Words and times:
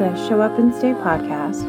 The 0.00 0.16
Show 0.28 0.40
Up 0.40 0.58
and 0.58 0.74
Stay 0.74 0.94
podcast. 0.94 1.62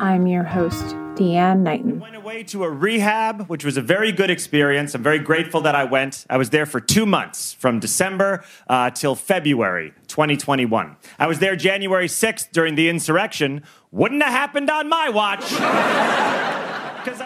I'm 0.00 0.26
your 0.26 0.42
host, 0.42 0.82
DeAnn 1.16 1.58
Knighton. 1.58 2.00
Went 2.00 2.16
away 2.16 2.44
to 2.44 2.64
a 2.64 2.70
rehab, 2.70 3.46
which 3.46 3.62
was 3.62 3.76
a 3.76 3.82
very 3.82 4.10
good 4.10 4.30
experience. 4.30 4.94
I'm 4.94 5.02
very 5.02 5.18
grateful 5.18 5.60
that 5.60 5.74
I 5.74 5.84
went. 5.84 6.24
I 6.30 6.38
was 6.38 6.48
there 6.48 6.64
for 6.64 6.80
two 6.80 7.04
months, 7.04 7.52
from 7.52 7.78
December 7.78 8.42
uh, 8.68 8.88
till 8.88 9.14
February 9.14 9.92
2021. 10.06 10.96
I 11.18 11.26
was 11.26 11.40
there 11.40 11.56
January 11.56 12.06
6th 12.08 12.52
during 12.52 12.74
the 12.74 12.88
insurrection. 12.88 13.64
Wouldn't 13.90 14.22
have 14.22 14.32
happened 14.32 14.70
on 14.70 14.88
my 14.88 15.10
watch. 15.10 15.44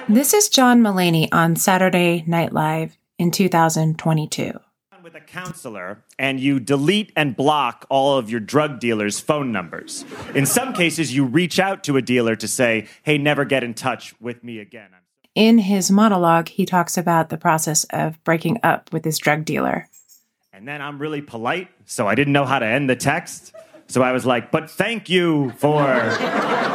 This 0.08 0.34
is 0.34 0.48
John 0.48 0.82
Mulaney 0.82 1.28
on 1.30 1.54
Saturday 1.54 2.24
Night 2.26 2.52
Live 2.52 2.96
in 3.16 3.30
2022 3.30 4.58
with 5.04 5.14
a 5.14 5.20
counselor 5.20 6.02
and 6.18 6.40
you 6.40 6.58
delete 6.58 7.12
and 7.14 7.36
block 7.36 7.84
all 7.90 8.16
of 8.16 8.30
your 8.30 8.40
drug 8.40 8.80
dealers' 8.80 9.20
phone 9.20 9.52
numbers. 9.52 10.02
In 10.34 10.46
some 10.46 10.72
cases, 10.72 11.14
you 11.14 11.26
reach 11.26 11.58
out 11.58 11.84
to 11.84 11.98
a 11.98 12.02
dealer 12.02 12.34
to 12.36 12.48
say, 12.48 12.88
hey, 13.02 13.18
never 13.18 13.44
get 13.44 13.62
in 13.62 13.74
touch 13.74 14.18
with 14.18 14.42
me 14.42 14.60
again. 14.60 14.88
In 15.34 15.58
his 15.58 15.90
monologue, 15.90 16.48
he 16.48 16.64
talks 16.64 16.96
about 16.96 17.28
the 17.28 17.36
process 17.36 17.84
of 17.90 18.22
breaking 18.24 18.60
up 18.62 18.90
with 18.94 19.04
his 19.04 19.18
drug 19.18 19.44
dealer. 19.44 19.90
And 20.54 20.66
then 20.66 20.80
I'm 20.80 20.98
really 20.98 21.20
polite, 21.20 21.68
so 21.84 22.08
I 22.08 22.14
didn't 22.14 22.32
know 22.32 22.46
how 22.46 22.58
to 22.58 22.66
end 22.66 22.88
the 22.88 22.96
text. 22.96 23.52
So 23.88 24.02
I 24.02 24.12
was 24.12 24.24
like, 24.24 24.50
but 24.50 24.70
thank 24.70 25.10
you 25.10 25.50
for 25.58 25.82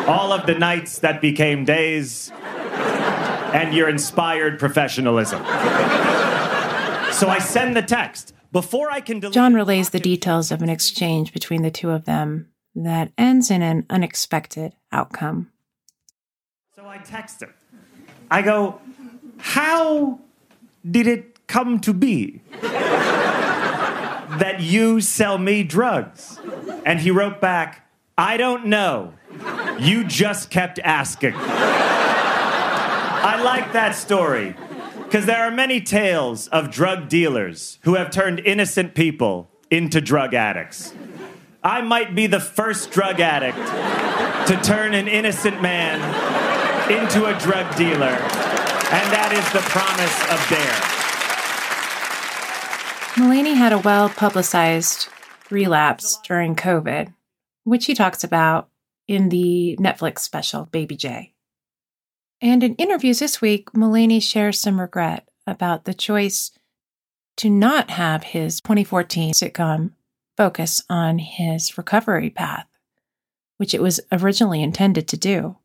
all 0.07 0.31
of 0.31 0.45
the 0.45 0.53
nights 0.53 0.99
that 0.99 1.19
became 1.19 1.65
days 1.65 2.31
and 2.35 3.73
your 3.73 3.89
inspired 3.89 4.59
professionalism. 4.59 5.41
So 7.19 7.27
I 7.27 7.39
send 7.39 7.75
the 7.75 7.81
text. 7.81 8.33
Before 8.53 8.89
I 8.89 9.01
can 9.01 9.19
delete 9.19 9.33
John 9.33 9.53
relays 9.53 9.89
the 9.89 9.99
details 9.99 10.53
of 10.53 10.61
an 10.61 10.69
exchange 10.69 11.33
between 11.33 11.63
the 11.63 11.69
two 11.69 11.89
of 11.89 12.05
them 12.05 12.47
that 12.75 13.11
ends 13.17 13.51
in 13.51 13.61
an 13.61 13.85
unexpected 13.89 14.73
outcome. 14.93 15.51
So 16.73 16.87
I 16.87 16.99
text 16.99 17.41
him. 17.41 17.53
I 18.31 18.41
go, 18.41 18.79
How 19.37 20.21
did 20.89 21.07
it 21.07 21.45
come 21.47 21.81
to 21.81 21.91
be 21.91 22.41
that 22.61 24.61
you 24.61 25.01
sell 25.01 25.37
me 25.37 25.63
drugs? 25.63 26.39
And 26.85 27.01
he 27.01 27.11
wrote 27.11 27.41
back, 27.41 27.85
I 28.17 28.37
don't 28.37 28.67
know. 28.67 29.13
You 29.77 30.05
just 30.05 30.51
kept 30.51 30.79
asking. 30.85 31.33
I 33.21 33.41
like 33.43 33.73
that 33.73 33.93
story 33.93 34.55
because 35.09 35.25
there 35.25 35.41
are 35.41 35.49
many 35.49 35.81
tales 35.81 36.47
of 36.49 36.69
drug 36.69 37.09
dealers 37.09 37.79
who 37.81 37.95
have 37.95 38.11
turned 38.11 38.39
innocent 38.41 38.93
people 38.93 39.49
into 39.71 39.99
drug 39.99 40.35
addicts. 40.35 40.93
I 41.63 41.81
might 41.81 42.13
be 42.13 42.27
the 42.27 42.39
first 42.39 42.91
drug 42.91 43.19
addict 43.19 43.57
to 43.57 44.55
turn 44.61 44.93
an 44.93 45.07
innocent 45.07 45.63
man 45.63 45.99
into 46.91 47.25
a 47.25 47.35
drug 47.39 47.75
dealer, 47.75 48.05
and 48.05 49.11
that 49.11 49.31
is 49.33 49.51
the 49.51 49.67
promise 49.71 50.13
of 50.29 50.39
Dare. 50.47 50.99
Mulaney 53.17 53.55
had 53.55 53.73
a 53.73 53.79
well 53.79 54.09
publicized 54.09 55.09
relapse 55.49 56.19
during 56.23 56.55
COVID, 56.55 57.11
which 57.63 57.87
he 57.87 57.95
talks 57.95 58.23
about 58.23 58.69
in 59.07 59.29
the 59.29 59.75
Netflix 59.79 60.19
special 60.19 60.65
Baby 60.67 60.95
J. 60.95 61.33
And 62.41 62.63
in 62.63 62.75
interviews 62.75 63.19
this 63.19 63.41
week, 63.41 63.71
Mulaney 63.73 64.21
shares 64.21 64.59
some 64.59 64.79
regret 64.79 65.27
about 65.45 65.85
the 65.85 65.93
choice 65.93 66.51
to 67.37 67.49
not 67.49 67.91
have 67.91 68.23
his 68.23 68.61
2014 68.61 69.33
sitcom 69.33 69.91
focus 70.37 70.81
on 70.89 71.19
his 71.19 71.77
recovery 71.77 72.29
path, 72.29 72.67
which 73.57 73.73
it 73.73 73.81
was 73.81 73.99
originally 74.11 74.63
intended 74.63 75.07
to 75.09 75.17
do. 75.17 75.57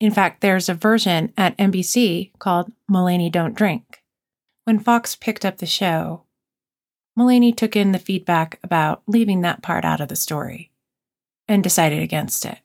In 0.00 0.10
fact, 0.10 0.40
there's 0.40 0.68
a 0.68 0.74
version 0.74 1.32
at 1.36 1.56
NBC 1.58 2.32
called 2.38 2.72
Mulaney 2.90 3.30
Don't 3.30 3.54
Drink. 3.54 4.02
When 4.64 4.78
Fox 4.78 5.14
picked 5.14 5.44
up 5.44 5.58
the 5.58 5.66
show, 5.66 6.24
Mulaney 7.16 7.56
took 7.56 7.76
in 7.76 7.92
the 7.92 7.98
feedback 7.98 8.58
about 8.64 9.02
leaving 9.06 9.42
that 9.42 9.62
part 9.62 9.84
out 9.84 10.00
of 10.00 10.08
the 10.08 10.16
story 10.16 10.70
and 11.46 11.62
decided 11.62 12.02
against 12.02 12.44
it 12.44 12.58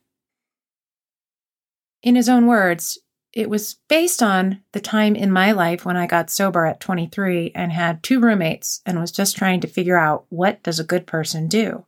in 2.06 2.16
his 2.16 2.30
own 2.30 2.46
words, 2.46 3.00
it 3.34 3.50
was 3.50 3.78
based 3.90 4.24
on 4.24 4.62
the 4.72 4.80
time 4.80 5.16
in 5.16 5.32
my 5.32 5.52
life 5.52 5.84
when 5.84 5.98
I 5.98 6.06
got 6.08 6.30
sober 6.30 6.66
at 6.68 6.80
23 6.80 7.52
and 7.54 7.74
had 7.74 8.02
two 8.02 8.22
roommates 8.22 8.82
and 8.86 8.98
was 8.98 9.12
just 9.12 9.36
trying 9.36 9.60
to 9.62 9.68
figure 9.68 9.98
out 9.98 10.26
what 10.30 10.64
does 10.64 10.80
a 10.80 10.86
good 10.86 11.08
person 11.08 11.50
do. 11.50 11.86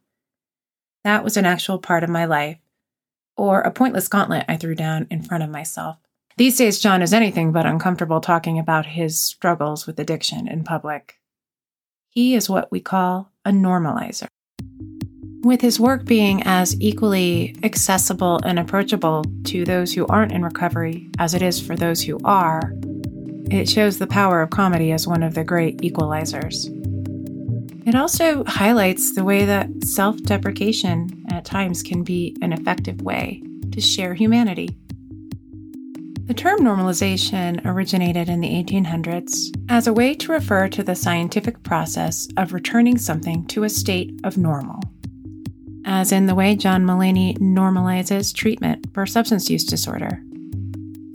That 1.05 1.23
was 1.23 1.37
an 1.37 1.45
actual 1.45 1.77
part 1.77 2.03
of 2.03 2.09
my 2.09 2.25
life, 2.25 2.57
or 3.37 3.61
a 3.61 3.71
pointless 3.71 4.09
gauntlet 4.09 4.43
I 4.49 4.57
threw 4.57 4.75
down 4.75 5.07
in 5.09 5.21
front 5.21 5.43
of 5.43 5.49
myself. 5.51 5.97
These 6.35 6.57
days, 6.57 6.79
John 6.79 7.01
is 7.01 7.13
anything 7.13 7.51
but 7.51 7.65
uncomfortable 7.65 8.19
talking 8.19 8.59
about 8.59 8.87
his 8.87 9.21
struggles 9.21 9.87
with 9.87 9.99
addiction 9.99 10.47
in 10.47 10.63
public. 10.63 11.19
He 12.09 12.33
is 12.33 12.49
what 12.49 12.71
we 12.71 12.81
call 12.81 13.31
a 13.45 13.51
normalizer. 13.51 14.26
With 15.43 15.61
his 15.61 15.79
work 15.79 16.05
being 16.05 16.41
as 16.43 16.79
equally 16.81 17.55
accessible 17.63 18.39
and 18.43 18.57
approachable 18.57 19.23
to 19.45 19.65
those 19.65 19.93
who 19.93 20.07
aren't 20.07 20.31
in 20.31 20.43
recovery 20.43 21.09
as 21.19 21.33
it 21.35 21.41
is 21.41 21.59
for 21.59 21.75
those 21.75 22.01
who 22.01 22.19
are, 22.25 22.73
it 23.49 23.69
shows 23.69 23.99
the 23.99 24.07
power 24.07 24.41
of 24.41 24.49
comedy 24.49 24.91
as 24.91 25.07
one 25.07 25.23
of 25.23 25.35
the 25.35 25.43
great 25.43 25.77
equalizers. 25.77 26.73
It 27.87 27.95
also 27.95 28.43
highlights 28.45 29.13
the 29.13 29.23
way 29.23 29.45
that 29.45 29.69
self 29.83 30.17
deprecation 30.23 31.23
at 31.29 31.45
times 31.45 31.83
can 31.83 32.03
be 32.03 32.35
an 32.41 32.51
effective 32.51 33.01
way 33.01 33.41
to 33.71 33.79
share 33.79 34.15
humanity. 34.15 34.75
The 36.25 36.33
term 36.33 36.59
normalization 36.59 37.63
originated 37.63 38.27
in 38.27 38.41
the 38.41 38.49
1800s 38.49 39.55
as 39.69 39.87
a 39.87 39.93
way 39.93 40.13
to 40.15 40.33
refer 40.33 40.67
to 40.67 40.83
the 40.83 40.95
scientific 40.95 41.63
process 41.63 42.27
of 42.35 42.51
returning 42.51 42.97
something 42.97 43.45
to 43.47 43.63
a 43.63 43.69
state 43.69 44.19
of 44.25 44.37
normal 44.37 44.81
as 45.87 46.11
in 46.11 46.25
the 46.25 46.35
way 46.35 46.53
John 46.53 46.83
Mulaney 46.83 47.37
normalizes 47.39 48.35
treatment 48.35 48.85
for 48.93 49.05
substance 49.05 49.49
use 49.49 49.63
disorder. 49.63 50.21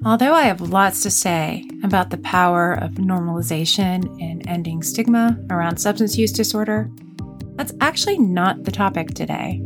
Although 0.05 0.35
I 0.35 0.45
have 0.45 0.63
lots 0.63 1.03
to 1.03 1.11
say 1.11 1.69
about 1.85 2.11
the 2.11 2.17
power 2.17 2.73
of 2.73 2.93
normalization 2.93 4.19
in 4.19 4.49
ending 4.49 4.83
stigma 4.83 5.39
around 5.51 5.77
substance 5.77 6.17
use 6.17 6.33
disorder, 6.33 6.91
that's 7.55 7.75
actually 7.83 8.19
not 8.19 8.65
the 8.65 8.73
topic 8.73 9.11
today. 9.15 9.63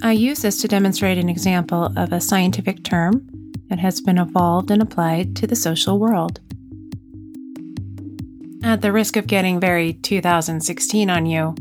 I 0.00 0.12
use 0.12 0.42
this 0.42 0.60
to 0.62 0.68
demonstrate 0.68 1.18
an 1.18 1.28
example 1.28 1.92
of 1.96 2.12
a 2.12 2.20
scientific 2.20 2.84
term 2.84 3.26
that 3.68 3.80
has 3.80 4.00
been 4.00 4.18
evolved 4.18 4.70
and 4.70 4.80
applied 4.80 5.34
to 5.36 5.46
the 5.46 5.56
social 5.56 5.98
world. 5.98 6.40
At 8.62 8.80
the 8.80 8.92
risk 8.92 9.16
of 9.16 9.26
getting 9.26 9.58
very 9.58 9.94
2016 9.94 11.10
on 11.10 11.26
you, 11.26 11.54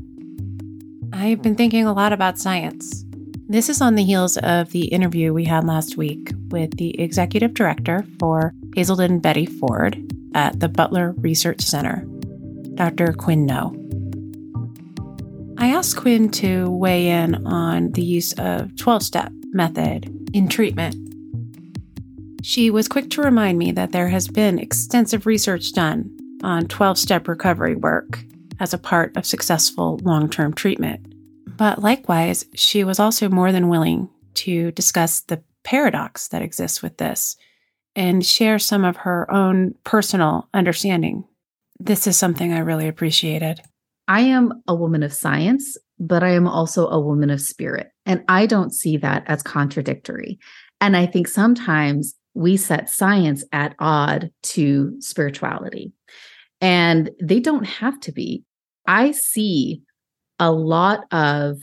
I've 1.18 1.42
been 1.42 1.56
thinking 1.56 1.86
a 1.86 1.94
lot 1.94 2.12
about 2.12 2.38
science. 2.38 3.06
This 3.48 3.70
is 3.70 3.80
on 3.80 3.96
the 3.96 4.04
heels 4.04 4.36
of 4.38 4.72
the 4.72 4.88
interview 4.88 5.32
we 5.32 5.46
had 5.46 5.64
last 5.64 5.96
week 5.96 6.34
with 6.50 6.76
the 6.76 7.00
executive 7.00 7.54
director 7.54 8.06
for 8.20 8.54
Hazelden 8.76 9.20
Betty 9.20 9.46
Ford 9.46 9.98
at 10.34 10.60
the 10.60 10.68
Butler 10.68 11.14
Research 11.14 11.62
Center, 11.62 12.06
Dr. 12.74 13.14
Quyen 13.14 13.48
Ngo. 13.48 13.82
I 15.58 15.68
asked 15.68 15.96
Quyen 15.96 16.30
to 16.32 16.70
weigh 16.70 17.08
in 17.08 17.48
on 17.48 17.94
the 17.94 18.04
use 18.04 18.34
of 18.34 18.76
12 18.76 19.02
step 19.02 19.32
method 19.54 20.12
in 20.34 20.50
treatment. 20.50 20.98
She 22.44 22.70
was 22.70 22.90
quick 22.90 23.10
to 23.12 23.22
remind 23.22 23.58
me 23.58 23.72
that 23.72 23.94
there 23.94 24.10
has 24.10 24.28
been 24.28 24.60
extensive 24.60 25.26
research 25.26 25.72
done 25.72 26.12
on 26.44 26.68
12 26.68 26.98
step 26.98 27.30
recovery 27.30 27.76
work 27.76 28.26
as 28.60 28.74
a 28.74 28.78
part 28.78 29.16
of 29.18 29.26
successful 29.26 30.00
long 30.04 30.30
term 30.30 30.54
treatment. 30.54 31.14
But 31.58 31.82
likewise, 31.82 32.46
she 32.54 32.84
was 32.84 33.00
also 33.00 33.30
more 33.30 33.52
than 33.52 33.70
willing 33.70 34.10
to 34.36 34.72
discuss 34.72 35.22
the 35.22 35.42
paradox 35.64 36.28
that 36.30 36.42
exists 36.42 36.82
with 36.82 36.98
this 36.98 37.38
and 37.96 38.26
share 38.26 38.60
some 38.60 38.84
of 38.84 38.98
her 38.98 39.32
own 39.32 39.74
personal 39.84 40.50
understanding. 40.54 41.24
This 41.80 42.08
is 42.08 42.18
something 42.18 42.54
I 42.54 42.60
really 42.60 42.88
appreciated. 42.88 43.62
I 44.08 44.22
am 44.22 44.62
a 44.68 44.76
woman 44.76 45.02
of 45.02 45.14
science, 45.14 45.78
but 46.00 46.24
I 46.24 46.32
am 46.32 46.48
also 46.48 46.88
a 46.88 47.00
woman 47.00 47.30
of 47.30 47.42
spirit. 47.42 47.92
And 48.06 48.24
I 48.28 48.46
don't 48.46 48.74
see 48.74 48.98
that 48.98 49.24
as 49.28 49.42
contradictory. 49.42 50.40
And 50.82 50.96
I 50.96 51.06
think 51.06 51.28
sometimes 51.28 52.16
we 52.34 52.58
set 52.58 52.90
science 52.90 53.44
at 53.52 53.76
odd 53.80 54.30
to 54.44 54.96
spirituality. 55.00 55.94
And 56.62 57.12
they 57.22 57.40
don't 57.40 57.66
have 57.66 58.00
to 58.02 58.12
be. 58.12 58.44
I 58.88 59.12
see 59.12 59.82
a 60.40 60.52
lot 60.52 61.02
of 61.12 61.58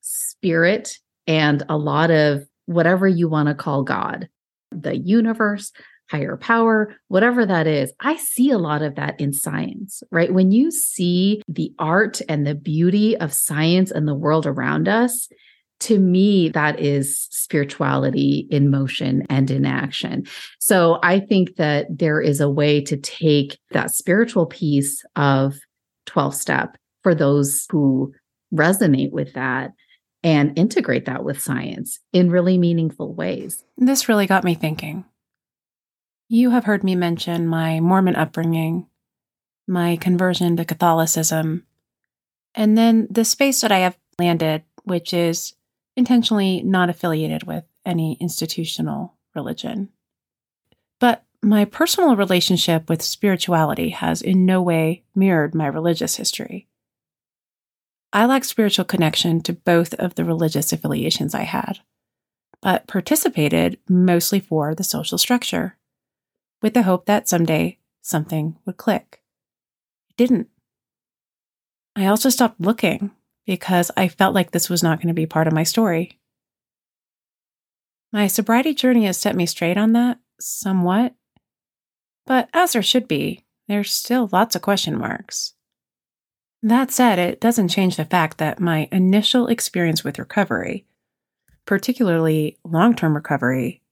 spirit 0.00 0.98
and 1.26 1.62
a 1.68 1.76
lot 1.76 2.10
of 2.10 2.44
whatever 2.66 3.06
you 3.08 3.28
want 3.28 3.48
to 3.48 3.54
call 3.54 3.82
God, 3.82 4.28
the 4.70 4.96
universe, 4.96 5.72
higher 6.10 6.36
power, 6.36 6.94
whatever 7.08 7.44
that 7.46 7.66
is. 7.66 7.92
I 8.00 8.16
see 8.16 8.50
a 8.50 8.58
lot 8.58 8.82
of 8.82 8.94
that 8.94 9.20
in 9.20 9.32
science, 9.32 10.02
right? 10.10 10.32
When 10.32 10.52
you 10.52 10.70
see 10.70 11.42
the 11.48 11.72
art 11.78 12.20
and 12.28 12.46
the 12.46 12.54
beauty 12.54 13.16
of 13.16 13.32
science 13.32 13.90
and 13.90 14.06
the 14.06 14.14
world 14.14 14.46
around 14.46 14.88
us, 14.88 15.28
to 15.80 15.98
me, 15.98 16.48
that 16.50 16.80
is 16.80 17.28
spirituality 17.30 18.46
in 18.50 18.70
motion 18.70 19.26
and 19.28 19.50
in 19.50 19.66
action. 19.66 20.26
So 20.58 20.98
I 21.02 21.20
think 21.20 21.56
that 21.56 21.86
there 21.90 22.20
is 22.20 22.40
a 22.40 22.50
way 22.50 22.80
to 22.82 22.96
take 22.96 23.58
that 23.72 23.90
spiritual 23.90 24.46
piece 24.46 25.04
of 25.16 25.58
12 26.06 26.34
step 26.34 26.76
for 27.02 27.14
those 27.14 27.66
who 27.70 28.12
resonate 28.54 29.12
with 29.12 29.34
that 29.34 29.72
and 30.22 30.58
integrate 30.58 31.04
that 31.04 31.24
with 31.24 31.40
science 31.40 32.00
in 32.12 32.30
really 32.30 32.58
meaningful 32.58 33.14
ways. 33.14 33.64
This 33.76 34.08
really 34.08 34.26
got 34.26 34.44
me 34.44 34.54
thinking. 34.54 35.04
You 36.28 36.50
have 36.50 36.64
heard 36.64 36.82
me 36.82 36.96
mention 36.96 37.46
my 37.46 37.78
Mormon 37.80 38.16
upbringing, 38.16 38.88
my 39.68 39.96
conversion 39.96 40.56
to 40.56 40.64
Catholicism, 40.64 41.64
and 42.54 42.76
then 42.76 43.06
the 43.10 43.24
space 43.24 43.60
that 43.60 43.70
I 43.70 43.78
have 43.78 43.96
landed, 44.18 44.64
which 44.82 45.12
is 45.12 45.54
intentionally 45.96 46.62
not 46.62 46.90
affiliated 46.90 47.44
with 47.44 47.64
any 47.84 48.16
institutional 48.20 49.14
religion. 49.34 49.90
But 51.00 51.24
my 51.42 51.64
personal 51.64 52.16
relationship 52.16 52.88
with 52.88 53.02
spirituality 53.02 53.90
has 53.90 54.22
in 54.22 54.46
no 54.46 54.60
way 54.62 55.04
mirrored 55.14 55.54
my 55.54 55.66
religious 55.66 56.16
history. 56.16 56.68
I 58.12 58.26
lack 58.26 58.44
spiritual 58.44 58.84
connection 58.84 59.40
to 59.42 59.52
both 59.52 59.94
of 59.94 60.14
the 60.14 60.24
religious 60.24 60.72
affiliations 60.72 61.34
I 61.34 61.42
had, 61.42 61.80
but 62.62 62.86
participated 62.86 63.78
mostly 63.88 64.40
for 64.40 64.74
the 64.74 64.84
social 64.84 65.18
structure, 65.18 65.76
with 66.62 66.74
the 66.74 66.84
hope 66.84 67.06
that 67.06 67.28
someday 67.28 67.78
something 68.02 68.56
would 68.64 68.76
click. 68.76 69.22
It 70.08 70.16
didn't. 70.16 70.48
I 71.94 72.06
also 72.06 72.28
stopped 72.28 72.60
looking 72.60 73.10
because 73.46 73.90
I 73.96 74.08
felt 74.08 74.34
like 74.34 74.50
this 74.50 74.68
was 74.68 74.82
not 74.82 74.98
going 74.98 75.08
to 75.08 75.14
be 75.14 75.26
part 75.26 75.46
of 75.46 75.52
my 75.52 75.62
story. 75.62 76.18
My 78.12 78.26
sobriety 78.26 78.74
journey 78.74 79.04
has 79.06 79.18
set 79.18 79.36
me 79.36 79.46
straight 79.46 79.76
on 79.76 79.92
that, 79.92 80.18
somewhat. 80.40 81.14
But 82.26 82.48
as 82.52 82.72
there 82.72 82.82
should 82.82 83.06
be, 83.06 83.44
there's 83.68 83.92
still 83.92 84.28
lots 84.32 84.56
of 84.56 84.62
question 84.62 84.98
marks. 84.98 85.54
That 86.62 86.90
said, 86.90 87.18
it 87.18 87.40
doesn't 87.40 87.68
change 87.68 87.96
the 87.96 88.04
fact 88.04 88.38
that 88.38 88.58
my 88.58 88.88
initial 88.90 89.46
experience 89.46 90.02
with 90.02 90.18
recovery, 90.18 90.86
particularly 91.64 92.58
long 92.64 92.94
term 92.94 93.14
recovery, 93.14 93.82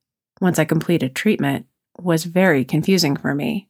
once 0.41 0.59
I 0.59 0.65
completed 0.65 1.15
treatment, 1.15 1.67
was 1.99 2.25
very 2.25 2.65
confusing 2.65 3.17
for 3.17 3.35
me. 3.35 3.69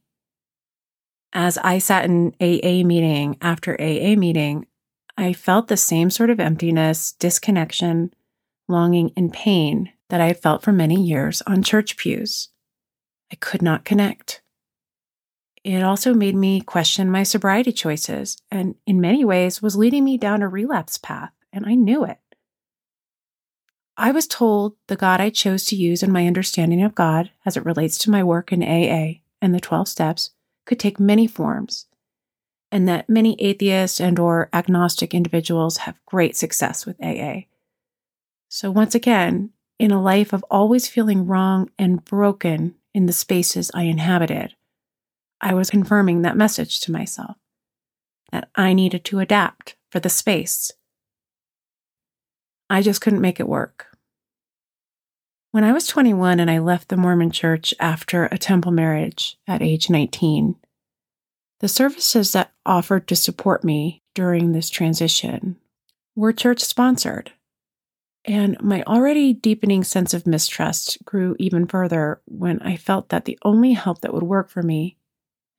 As 1.32 1.58
I 1.58 1.78
sat 1.78 2.04
in 2.04 2.34
AA 2.40 2.86
meeting 2.86 3.36
after 3.40 3.78
AA 3.80 4.14
meeting, 4.16 4.66
I 5.16 5.32
felt 5.32 5.68
the 5.68 5.76
same 5.76 6.10
sort 6.10 6.30
of 6.30 6.40
emptiness, 6.40 7.12
disconnection, 7.12 8.12
longing, 8.68 9.12
and 9.16 9.32
pain 9.32 9.92
that 10.10 10.20
I 10.20 10.26
had 10.26 10.40
felt 10.40 10.62
for 10.62 10.72
many 10.72 11.00
years 11.00 11.42
on 11.42 11.62
church 11.62 11.96
pews. 11.96 12.48
I 13.32 13.36
could 13.36 13.62
not 13.62 13.84
connect. 13.84 14.42
It 15.62 15.82
also 15.82 16.12
made 16.12 16.34
me 16.34 16.60
question 16.60 17.10
my 17.10 17.22
sobriety 17.22 17.72
choices 17.72 18.36
and, 18.50 18.74
in 18.86 19.00
many 19.00 19.24
ways, 19.24 19.62
was 19.62 19.76
leading 19.76 20.04
me 20.04 20.18
down 20.18 20.42
a 20.42 20.48
relapse 20.48 20.98
path, 20.98 21.32
and 21.52 21.64
I 21.64 21.74
knew 21.74 22.04
it. 22.04 22.18
I 23.96 24.10
was 24.10 24.26
told 24.26 24.74
the 24.88 24.96
God 24.96 25.20
I 25.20 25.30
chose 25.30 25.64
to 25.66 25.76
use 25.76 26.02
in 26.02 26.12
my 26.12 26.26
understanding 26.26 26.82
of 26.82 26.96
God 26.96 27.30
as 27.46 27.56
it 27.56 27.64
relates 27.64 27.96
to 27.98 28.10
my 28.10 28.24
work 28.24 28.52
in 28.52 28.62
AA 28.62 29.20
and 29.40 29.54
the 29.54 29.60
12 29.60 29.86
steps 29.88 30.30
could 30.66 30.80
take 30.80 30.98
many 30.98 31.26
forms 31.26 31.86
and 32.74 32.88
that 32.88 33.08
many 33.08 33.36
atheist 33.38 34.00
and 34.00 34.18
or 34.18 34.48
agnostic 34.52 35.14
individuals 35.14 35.76
have 35.76 36.04
great 36.06 36.36
success 36.36 36.84
with 36.84 37.00
AA. 37.00 37.42
So 38.48 38.68
once 38.68 38.96
again, 38.96 39.50
in 39.78 39.92
a 39.92 40.02
life 40.02 40.32
of 40.32 40.44
always 40.50 40.88
feeling 40.88 41.24
wrong 41.24 41.70
and 41.78 42.04
broken 42.04 42.74
in 42.92 43.06
the 43.06 43.12
spaces 43.12 43.70
I 43.74 43.84
inhabited, 43.84 44.56
I 45.40 45.54
was 45.54 45.70
confirming 45.70 46.22
that 46.22 46.36
message 46.36 46.80
to 46.80 46.90
myself 46.90 47.36
that 48.32 48.48
I 48.56 48.72
needed 48.72 49.04
to 49.04 49.20
adapt 49.20 49.76
for 49.92 50.00
the 50.00 50.10
space. 50.10 50.72
I 52.68 52.82
just 52.82 53.00
couldn't 53.00 53.20
make 53.20 53.38
it 53.38 53.48
work. 53.48 53.86
When 55.52 55.62
I 55.62 55.72
was 55.72 55.86
21 55.86 56.40
and 56.40 56.50
I 56.50 56.58
left 56.58 56.88
the 56.88 56.96
Mormon 56.96 57.30
church 57.30 57.72
after 57.78 58.24
a 58.24 58.38
temple 58.38 58.72
marriage 58.72 59.38
at 59.46 59.62
age 59.62 59.88
19, 59.88 60.56
the 61.60 61.68
services 61.68 62.32
that 62.32 62.52
offered 62.66 63.06
to 63.08 63.16
support 63.16 63.64
me 63.64 64.02
during 64.14 64.52
this 64.52 64.70
transition 64.70 65.56
were 66.14 66.32
church 66.32 66.60
sponsored. 66.60 67.32
And 68.24 68.60
my 68.60 68.82
already 68.84 69.34
deepening 69.34 69.84
sense 69.84 70.14
of 70.14 70.26
mistrust 70.26 71.04
grew 71.04 71.36
even 71.38 71.66
further 71.66 72.20
when 72.24 72.60
I 72.62 72.76
felt 72.76 73.10
that 73.10 73.26
the 73.26 73.38
only 73.42 73.72
help 73.72 74.00
that 74.00 74.14
would 74.14 74.22
work 74.22 74.48
for 74.48 74.62
me 74.62 74.96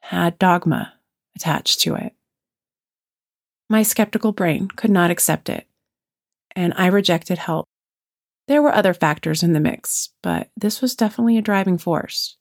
had 0.02 0.40
dogma 0.40 0.94
attached 1.36 1.82
to 1.82 1.96
it. 1.96 2.14
My 3.70 3.84
skeptical 3.84 4.32
brain 4.32 4.68
could 4.68 4.92
not 4.92 5.12
accept 5.12 5.50
it, 5.50 5.68
and 6.56 6.74
I 6.76 6.88
rejected 6.88 7.38
help. 7.38 7.66
There 8.48 8.62
were 8.62 8.74
other 8.74 8.94
factors 8.94 9.42
in 9.42 9.54
the 9.54 9.60
mix, 9.60 10.10
but 10.22 10.50
this 10.56 10.82
was 10.82 10.96
definitely 10.96 11.38
a 11.38 11.42
driving 11.42 11.78
force. 11.78 12.38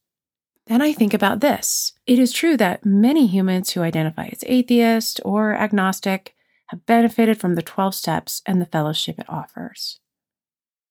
Then 0.66 0.80
I 0.80 0.92
think 0.92 1.12
about 1.12 1.40
this. 1.40 1.92
It 2.06 2.18
is 2.18 2.32
true 2.32 2.56
that 2.56 2.86
many 2.86 3.26
humans 3.26 3.70
who 3.70 3.82
identify 3.82 4.28
as 4.32 4.44
atheist 4.46 5.20
or 5.24 5.54
agnostic 5.54 6.34
have 6.68 6.86
benefited 6.86 7.38
from 7.38 7.54
the 7.54 7.62
12 7.62 7.94
steps 7.94 8.40
and 8.46 8.60
the 8.60 8.66
fellowship 8.66 9.18
it 9.18 9.28
offers. 9.28 10.00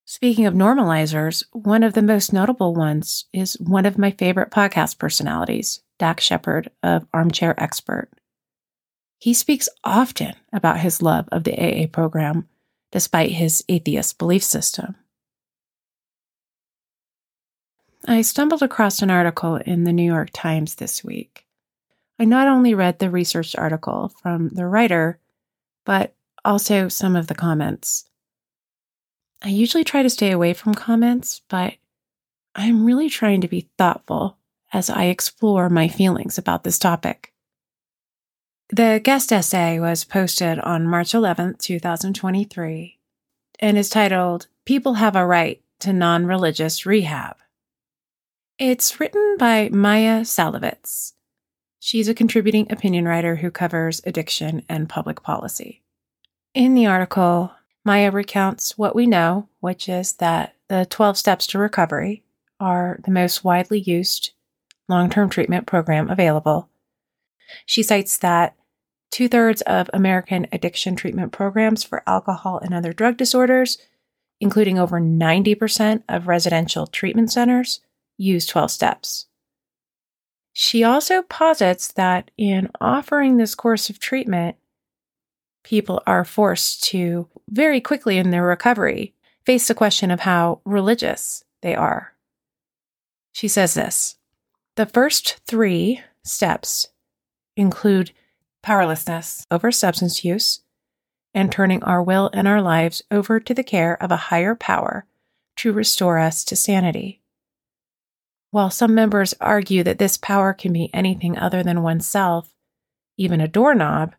Speaking 0.06 0.46
of 0.46 0.54
normalizers, 0.54 1.44
one 1.54 1.82
of 1.82 1.94
the 1.94 2.02
most 2.04 2.34
notable 2.34 2.76
ones 2.76 3.26
is 3.34 3.60
one 3.60 3.86
of 3.86 3.98
my 3.98 4.12
favorite 4.12 4.52
podcast 4.52 5.00
personalities, 5.00 5.82
Dax 5.98 6.24
Shepard 6.24 6.70
of 6.84 7.08
Armchair 7.14 7.56
Expert. 7.58 8.10
He 9.18 9.34
speaks 9.34 9.70
often 9.84 10.36
about 10.52 10.82
his 10.82 11.02
love 11.02 11.28
of 11.32 11.46
the 11.46 11.58
AA 11.58 11.88
program, 11.88 12.48
despite 12.92 13.32
his 13.32 13.64
atheist 13.70 14.20
belief 14.20 14.44
system. 14.44 14.96
I 18.06 18.22
stumbled 18.22 18.62
across 18.62 19.02
an 19.02 19.10
article 19.10 19.56
in 19.56 19.86
the 19.86 19.94
New 19.94 20.04
York 20.04 20.30
Times 20.34 20.76
this 20.76 21.04
week. 21.04 21.46
I 22.20 22.26
not 22.26 22.48
only 22.48 22.74
read 22.74 23.00
the 23.00 23.10
research 23.10 23.56
article 23.56 24.14
from 24.22 24.50
the 24.50 24.68
writer, 24.68 25.20
but 25.86 26.14
also 26.44 26.90
some 26.90 27.16
of 27.16 27.28
the 27.28 27.36
comments. 27.36 28.06
I 29.42 29.50
usually 29.50 29.86
try 29.86 30.04
to 30.04 30.10
stay 30.10 30.32
away 30.32 30.54
from 30.54 30.74
comments, 30.74 31.42
but 31.48 31.76
I'm 32.56 32.86
really 32.86 33.10
trying 33.10 33.40
to 33.42 33.48
be 33.48 33.70
thoughtful 33.78 34.38
as 34.74 34.90
I 34.90 35.06
explore 35.06 35.70
my 35.70 35.88
feelings 35.88 36.38
about 36.38 36.64
this 36.64 36.80
topic. 36.80 37.32
The 38.70 39.00
guest 39.02 39.32
essay 39.32 39.80
was 39.80 40.04
posted 40.04 40.60
on 40.60 40.88
March 40.88 41.12
11th, 41.12 41.60
2023, 41.60 43.00
and 43.60 43.78
is 43.78 43.90
titled 43.90 44.48
People 44.66 44.96
Have 44.96 45.16
a 45.16 45.26
Right 45.26 45.62
to 45.80 45.94
Non 45.94 46.26
Religious 46.26 46.86
Rehab. 46.86 47.38
It's 48.60 49.00
written 49.00 49.36
by 49.40 49.70
Maia 49.70 50.22
Szalavitz. 50.22 51.14
She's 51.80 52.08
a 52.08 52.14
contributing 52.14 52.72
opinion 52.72 53.06
writer 53.06 53.38
who 53.38 53.50
covers 53.50 54.00
addiction 54.06 54.64
and 54.70 54.88
public 54.88 55.24
policy. 55.24 55.82
In 56.54 56.76
the 56.76 56.86
article, 56.86 57.52
Maia 57.84 58.12
recounts 58.12 58.78
what 58.78 58.96
we 58.96 59.08
know, 59.08 59.50
which 59.60 59.90
is 59.90 60.14
that 60.14 60.54
the 60.70 60.86
12 60.88 61.18
steps 61.18 61.48
to 61.48 61.58
recovery 61.58 62.24
are 62.60 63.00
the 63.04 63.12
most 63.12 63.44
widely 63.44 63.80
used 63.80 64.32
long 64.88 65.10
term 65.10 65.32
treatment 65.32 65.66
program 65.66 66.10
available. 66.10 66.70
She 67.66 67.82
cites 67.82 68.18
that 68.18 68.56
two 69.10 69.28
thirds 69.28 69.64
of 69.64 69.90
American 69.94 70.46
addiction 70.52 70.96
treatment 70.96 71.32
programs 71.32 71.84
for 71.84 72.04
alcohol 72.06 72.60
and 72.60 72.74
other 72.74 72.94
drug 72.94 73.18
disorders, 73.18 73.80
including 74.40 74.78
over 74.78 75.02
90% 75.02 76.04
of 76.08 76.28
residential 76.28 76.86
treatment 76.86 77.32
centers, 77.32 77.82
use 78.18 78.46
12 78.46 78.72
steps. 78.72 79.28
She 80.54 80.84
also 80.84 81.24
posits 81.24 81.92
that 81.94 82.30
in 82.38 82.70
offering 82.80 83.38
this 83.38 83.56
course 83.56 83.90
of 83.90 84.00
treatment, 84.00 84.56
people 85.64 86.02
are 86.06 86.24
forced 86.24 86.84
to 86.86 87.28
very 87.50 87.82
quickly 87.82 88.18
in 88.18 88.30
their 88.30 88.44
recovery 88.46 89.14
face 89.46 89.68
the 89.68 89.74
question 89.74 90.12
of 90.12 90.22
how 90.22 90.62
religious 90.64 91.44
they 91.62 91.76
are. 91.76 92.14
She 93.32 93.48
says 93.48 93.74
this 93.74 94.18
The 94.76 94.86
first 94.86 95.40
three 95.48 96.02
steps 96.24 96.90
include 97.58 98.12
powerlessness 98.62 99.46
over 99.50 99.72
substance 99.72 100.24
use 100.24 100.62
and 101.34 101.52
turning 101.52 101.84
our 101.84 102.02
will 102.02 102.30
and 102.32 102.48
our 102.48 102.62
lives 102.62 103.02
over 103.10 103.40
to 103.40 103.54
the 103.54 103.64
care 103.64 104.02
of 104.02 104.12
a 104.12 104.30
higher 104.30 104.54
power 104.54 105.06
to 105.58 105.74
restore 105.74 106.20
us 106.20 106.44
to 106.46 106.56
sanity. 106.56 107.23
While 108.54 108.70
some 108.70 108.94
members 108.94 109.34
argue 109.42 109.82
that 109.82 109.98
this 109.98 110.16
power 110.16 110.54
can 110.54 110.72
be 110.72 110.94
anything 110.94 111.36
other 111.40 111.64
than 111.64 111.82
oneself, 111.82 112.54
even 113.18 113.42
a 113.42 113.48
doorknob, 113.48 114.14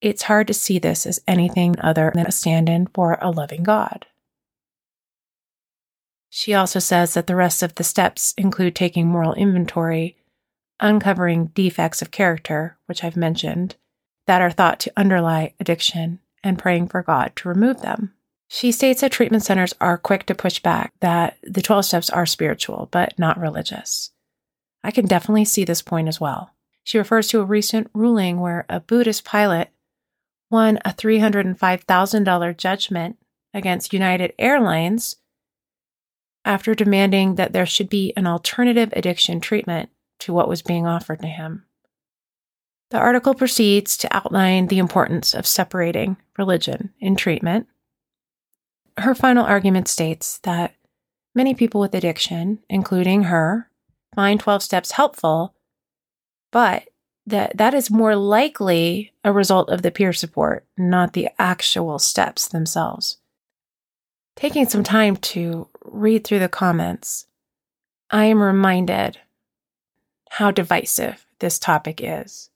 it's 0.00 0.22
hard 0.22 0.46
to 0.46 0.54
see 0.54 0.78
this 0.78 1.04
as 1.04 1.20
anything 1.28 1.78
other 1.78 2.10
than 2.14 2.24
a 2.24 2.32
stand 2.32 2.70
in 2.70 2.86
for 2.86 3.18
a 3.20 3.30
loving 3.30 3.64
God. 3.64 4.06
She 6.30 6.54
also 6.54 6.78
says 6.78 7.12
that 7.12 7.26
the 7.26 7.36
rest 7.36 7.62
of 7.62 7.74
the 7.74 7.84
steps 7.84 8.32
include 8.38 8.74
taking 8.74 9.06
moral 9.06 9.34
inventory, 9.34 10.16
uncovering 10.80 11.48
defects 11.48 12.00
of 12.00 12.10
character, 12.10 12.78
which 12.86 13.04
I've 13.04 13.18
mentioned, 13.18 13.76
that 14.26 14.40
are 14.40 14.50
thought 14.50 14.80
to 14.80 14.92
underlie 14.96 15.52
addiction, 15.60 16.20
and 16.42 16.58
praying 16.58 16.88
for 16.88 17.02
God 17.02 17.36
to 17.36 17.50
remove 17.50 17.82
them. 17.82 18.14
She 18.48 18.72
states 18.72 19.02
that 19.02 19.12
treatment 19.12 19.44
centers 19.44 19.74
are 19.80 19.98
quick 19.98 20.24
to 20.26 20.34
push 20.34 20.58
back 20.58 20.92
that 21.00 21.36
the 21.42 21.62
12 21.62 21.84
steps 21.84 22.10
are 22.10 22.26
spiritual, 22.26 22.88
but 22.90 23.18
not 23.18 23.38
religious. 23.38 24.10
I 24.82 24.90
can 24.90 25.06
definitely 25.06 25.44
see 25.44 25.64
this 25.64 25.82
point 25.82 26.08
as 26.08 26.20
well. 26.20 26.54
She 26.82 26.96
refers 26.96 27.28
to 27.28 27.40
a 27.40 27.44
recent 27.44 27.90
ruling 27.92 28.40
where 28.40 28.64
a 28.70 28.80
Buddhist 28.80 29.24
pilot 29.24 29.68
won 30.50 30.78
a 30.78 30.90
$305,000 30.90 32.56
judgment 32.56 33.18
against 33.52 33.92
United 33.92 34.32
Airlines 34.38 35.16
after 36.44 36.74
demanding 36.74 37.34
that 37.34 37.52
there 37.52 37.66
should 37.66 37.90
be 37.90 38.14
an 38.16 38.26
alternative 38.26 38.90
addiction 38.94 39.40
treatment 39.40 39.90
to 40.20 40.32
what 40.32 40.48
was 40.48 40.62
being 40.62 40.86
offered 40.86 41.20
to 41.20 41.26
him. 41.26 41.64
The 42.90 42.98
article 42.98 43.34
proceeds 43.34 43.98
to 43.98 44.16
outline 44.16 44.68
the 44.68 44.78
importance 44.78 45.34
of 45.34 45.46
separating 45.46 46.16
religion 46.38 46.94
in 46.98 47.16
treatment. 47.16 47.66
Her 48.98 49.14
final 49.14 49.44
argument 49.44 49.88
states 49.88 50.38
that 50.38 50.74
many 51.34 51.54
people 51.54 51.80
with 51.80 51.94
addiction, 51.94 52.58
including 52.68 53.24
her, 53.24 53.70
find 54.14 54.40
12 54.40 54.62
steps 54.62 54.92
helpful, 54.92 55.54
but 56.50 56.88
that 57.26 57.56
that 57.56 57.74
is 57.74 57.90
more 57.90 58.16
likely 58.16 59.12
a 59.22 59.32
result 59.32 59.68
of 59.68 59.82
the 59.82 59.90
peer 59.90 60.12
support, 60.12 60.66
not 60.76 61.12
the 61.12 61.28
actual 61.38 61.98
steps 61.98 62.48
themselves. 62.48 63.18
Taking 64.34 64.66
some 64.66 64.82
time 64.82 65.16
to 65.16 65.68
read 65.84 66.24
through 66.24 66.38
the 66.38 66.48
comments, 66.48 67.26
I 68.10 68.24
am 68.24 68.42
reminded 68.42 69.18
how 70.30 70.50
divisive 70.50 71.26
this 71.38 71.58
topic 71.58 72.00
is. 72.02 72.50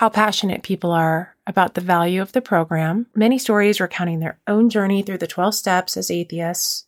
How 0.00 0.08
passionate 0.08 0.62
people 0.62 0.92
are 0.92 1.36
about 1.46 1.74
the 1.74 1.82
value 1.82 2.22
of 2.22 2.32
the 2.32 2.40
program. 2.40 3.08
Many 3.14 3.38
stories 3.38 3.80
recounting 3.80 4.20
their 4.20 4.40
own 4.46 4.70
journey 4.70 5.02
through 5.02 5.18
the 5.18 5.26
12 5.26 5.54
steps 5.54 5.94
as 5.94 6.10
atheists, 6.10 6.86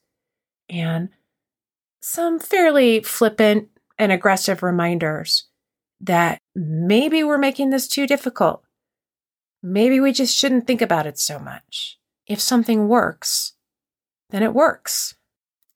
and 0.71 1.11
some 2.00 2.38
fairly 2.38 3.02
flippant 3.02 3.69
and 3.99 4.12
aggressive 4.12 4.62
reminders 4.62 5.45
that 6.00 6.38
maybe 6.54 7.23
we're 7.23 7.37
making 7.37 7.69
this 7.69 7.87
too 7.87 8.07
difficult. 8.07 8.64
Maybe 9.62 10.00
we 10.00 10.12
just 10.12 10.35
shouldn't 10.35 10.66
think 10.66 10.81
about 10.81 11.07
it 11.07 11.19
so 11.19 11.38
much. 11.38 11.99
If 12.26 12.40
something 12.40 12.88
works, 12.88 13.52
then 14.31 14.42
it 14.42 14.54
works. 14.54 15.16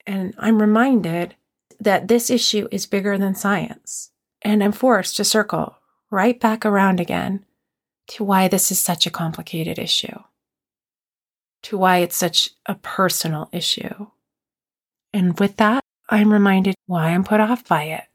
And 0.07 0.33
I'm 0.39 0.59
reminded 0.59 1.35
that 1.79 2.07
this 2.07 2.31
issue 2.31 2.67
is 2.71 2.87
bigger 2.87 3.15
than 3.15 3.35
science. 3.35 4.09
And 4.41 4.63
I'm 4.63 4.71
forced 4.71 5.15
to 5.17 5.23
circle 5.23 5.76
right 6.11 6.39
back 6.39 6.65
around 6.65 6.99
again 6.99 7.45
to 8.07 8.23
why 8.23 8.47
this 8.47 8.71
is 8.71 8.79
such 8.79 9.05
a 9.05 9.11
complicated 9.11 9.77
issue, 9.77 10.19
to 11.63 11.77
why 11.77 11.97
it's 11.97 12.15
such 12.15 12.51
a 12.65 12.75
personal 12.75 13.49
issue. 13.51 14.07
And 15.13 15.39
with 15.39 15.57
that, 15.57 15.83
I'm 16.09 16.31
reminded 16.31 16.75
why 16.85 17.09
I'm 17.09 17.23
put 17.23 17.39
off 17.39 17.67
by 17.67 17.83
it 17.83 18.05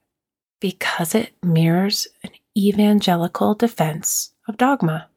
because 0.61 1.15
it 1.15 1.33
mirrors 1.43 2.07
an 2.23 2.31
evangelical 2.57 3.55
defense 3.55 4.33
of 4.49 4.57
dogma. 4.57 5.09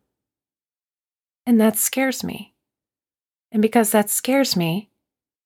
And 1.45 1.61
that 1.61 1.77
scares 1.77 2.23
me. 2.23 2.53
And 3.51 3.61
because 3.61 3.91
that 3.91 4.09
scares 4.09 4.57
me, 4.57 4.89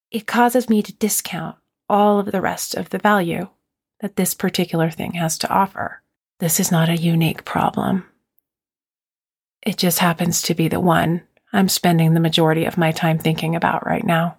it 0.09 0.25
causes 0.25 0.69
me 0.69 0.81
to 0.81 0.93
discount 0.93 1.57
all 1.87 2.19
of 2.19 2.31
the 2.31 2.41
rest 2.41 2.73
of 2.73 2.89
the 2.89 2.97
value 2.97 3.49
that 3.99 4.15
this 4.15 4.33
particular 4.33 4.89
thing 4.89 5.13
has 5.13 5.37
to 5.39 5.49
offer. 5.49 6.01
This 6.39 6.59
is 6.59 6.71
not 6.71 6.89
a 6.89 6.97
unique 6.97 7.43
problem. 7.45 8.05
It 9.61 9.77
just 9.77 9.99
happens 9.99 10.41
to 10.43 10.55
be 10.55 10.69
the 10.69 10.79
one 10.79 11.23
I'm 11.51 11.67
spending 11.67 12.13
the 12.13 12.19
majority 12.19 12.65
of 12.65 12.77
my 12.77 12.91
time 12.91 13.19
thinking 13.19 13.55
about 13.55 13.85
right 13.85 14.05
now. 14.05 14.38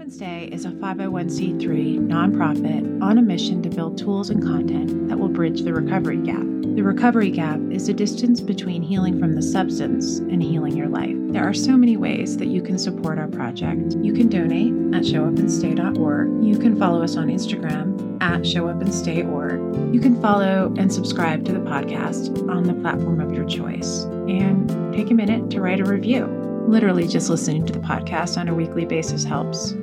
And 0.00 0.12
Stay 0.12 0.48
is 0.52 0.64
a 0.64 0.70
501c3 0.70 1.98
nonprofit 2.00 3.02
on 3.02 3.18
a 3.18 3.22
mission 3.22 3.62
to 3.62 3.70
build 3.70 3.96
tools 3.96 4.30
and 4.30 4.42
content 4.42 5.08
that 5.08 5.18
will 5.18 5.28
bridge 5.28 5.62
the 5.62 5.72
recovery 5.72 6.18
gap. 6.18 6.42
The 6.42 6.82
recovery 6.82 7.30
gap 7.30 7.58
is 7.70 7.86
the 7.86 7.94
distance 7.94 8.40
between 8.40 8.82
healing 8.82 9.18
from 9.18 9.34
the 9.34 9.42
substance 9.42 10.18
and 10.18 10.42
healing 10.42 10.76
your 10.76 10.88
life. 10.88 11.16
There 11.16 11.48
are 11.48 11.54
so 11.54 11.78
many 11.78 11.96
ways 11.96 12.36
that 12.36 12.48
you 12.48 12.60
can 12.60 12.78
support 12.78 13.18
our 13.18 13.28
project. 13.28 13.96
You 14.02 14.12
can 14.12 14.28
donate 14.28 14.74
at 14.94 15.02
showupandstay.org. 15.02 16.44
You 16.44 16.58
can 16.58 16.78
follow 16.78 17.02
us 17.02 17.16
on 17.16 17.28
Instagram 17.28 18.22
at 18.22 18.42
showupandstay.org. 18.42 19.94
You 19.94 20.00
can 20.00 20.20
follow 20.20 20.74
and 20.76 20.92
subscribe 20.92 21.44
to 21.46 21.52
the 21.52 21.60
podcast 21.60 22.48
on 22.50 22.64
the 22.64 22.74
platform 22.74 23.20
of 23.20 23.32
your 23.32 23.46
choice. 23.46 24.04
And 24.28 24.68
take 24.92 25.10
a 25.10 25.14
minute 25.14 25.50
to 25.52 25.60
write 25.62 25.80
a 25.80 25.84
review. 25.84 26.26
Literally, 26.68 27.06
just 27.06 27.30
listening 27.30 27.64
to 27.66 27.72
the 27.72 27.78
podcast 27.78 28.36
on 28.36 28.48
a 28.48 28.54
weekly 28.54 28.84
basis 28.84 29.24
helps. 29.24 29.74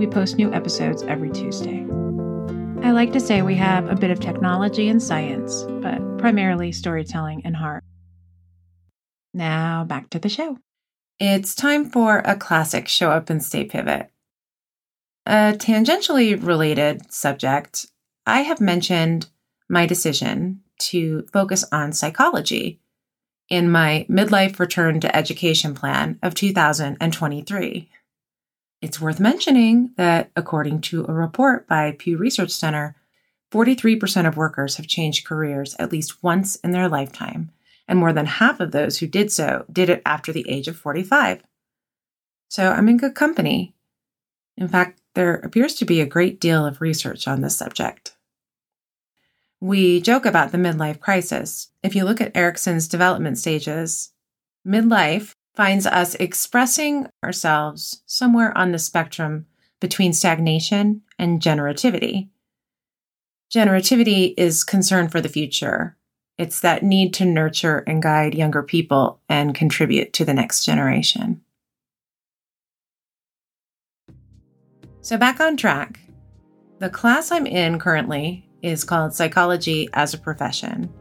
We 0.00 0.06
post 0.06 0.38
new 0.38 0.50
episodes 0.54 1.02
every 1.02 1.28
Tuesday. 1.28 1.86
I 2.82 2.92
like 2.92 3.12
to 3.12 3.20
say 3.20 3.42
we 3.42 3.56
have 3.56 3.86
a 3.86 3.94
bit 3.94 4.10
of 4.10 4.18
technology 4.18 4.88
and 4.88 5.02
science, 5.02 5.64
but 5.68 6.16
primarily 6.16 6.72
storytelling 6.72 7.42
and 7.44 7.54
heart. 7.54 7.84
Now, 9.34 9.84
back 9.84 10.08
to 10.08 10.18
the 10.18 10.30
show. 10.30 10.56
It's 11.18 11.54
time 11.54 11.84
for 11.90 12.22
a 12.24 12.34
classic 12.34 12.88
show 12.88 13.10
up 13.10 13.28
and 13.28 13.44
stay 13.44 13.66
pivot. 13.66 14.10
A 15.26 15.52
tangentially 15.58 16.42
related 16.42 17.12
subject, 17.12 17.84
I 18.24 18.40
have 18.40 18.58
mentioned 18.58 19.28
my 19.68 19.84
decision 19.84 20.62
to 20.78 21.26
focus 21.30 21.62
on 21.70 21.92
psychology 21.92 22.80
in 23.50 23.70
my 23.70 24.06
midlife 24.08 24.58
return 24.58 24.98
to 25.00 25.14
education 25.14 25.74
plan 25.74 26.18
of 26.22 26.34
2023. 26.34 27.90
It's 28.80 29.00
worth 29.00 29.20
mentioning 29.20 29.90
that, 29.96 30.30
according 30.34 30.80
to 30.82 31.04
a 31.06 31.12
report 31.12 31.66
by 31.66 31.92
Pew 31.98 32.16
Research 32.16 32.50
Center, 32.50 32.96
43% 33.52 34.26
of 34.26 34.36
workers 34.36 34.76
have 34.76 34.86
changed 34.86 35.26
careers 35.26 35.74
at 35.78 35.92
least 35.92 36.22
once 36.22 36.56
in 36.56 36.70
their 36.70 36.88
lifetime, 36.88 37.50
and 37.86 37.98
more 37.98 38.12
than 38.12 38.26
half 38.26 38.60
of 38.60 38.72
those 38.72 38.98
who 38.98 39.06
did 39.06 39.30
so 39.30 39.64
did 39.70 39.90
it 39.90 40.02
after 40.06 40.32
the 40.32 40.48
age 40.48 40.68
of 40.68 40.76
45. 40.76 41.42
So 42.48 42.70
I'm 42.70 42.88
in 42.88 42.96
good 42.96 43.14
company. 43.14 43.74
In 44.56 44.68
fact, 44.68 45.00
there 45.14 45.34
appears 45.34 45.74
to 45.76 45.84
be 45.84 46.00
a 46.00 46.06
great 46.06 46.40
deal 46.40 46.64
of 46.64 46.80
research 46.80 47.28
on 47.28 47.40
this 47.40 47.56
subject. 47.56 48.16
We 49.60 50.00
joke 50.00 50.24
about 50.24 50.52
the 50.52 50.58
midlife 50.58 51.00
crisis. 51.00 51.68
If 51.82 51.94
you 51.94 52.04
look 52.04 52.20
at 52.20 52.34
Erikson's 52.34 52.88
development 52.88 53.36
stages, 53.36 54.12
midlife 54.66 55.34
finds 55.54 55.86
us 55.86 56.14
expressing 56.16 57.06
ourselves 57.24 58.02
somewhere 58.06 58.56
on 58.56 58.72
the 58.72 58.78
spectrum 58.78 59.46
between 59.80 60.12
stagnation 60.12 61.02
and 61.18 61.40
generativity. 61.40 62.28
Generativity 63.52 64.34
is 64.36 64.62
concern 64.62 65.08
for 65.08 65.20
the 65.20 65.28
future. 65.28 65.96
It's 66.38 66.60
that 66.60 66.82
need 66.82 67.12
to 67.14 67.24
nurture 67.24 67.78
and 67.86 68.02
guide 68.02 68.34
younger 68.34 68.62
people 68.62 69.20
and 69.28 69.54
contribute 69.54 70.12
to 70.14 70.24
the 70.24 70.34
next 70.34 70.64
generation. 70.64 71.42
So, 75.02 75.16
back 75.16 75.40
on 75.40 75.56
track. 75.56 75.98
The 76.78 76.90
class 76.90 77.32
I'm 77.32 77.46
in 77.46 77.78
currently 77.78 78.48
is 78.62 78.84
called 78.84 79.14
Psychology 79.14 79.88
as 79.92 80.14
a 80.14 80.18
Profession. 80.18 80.92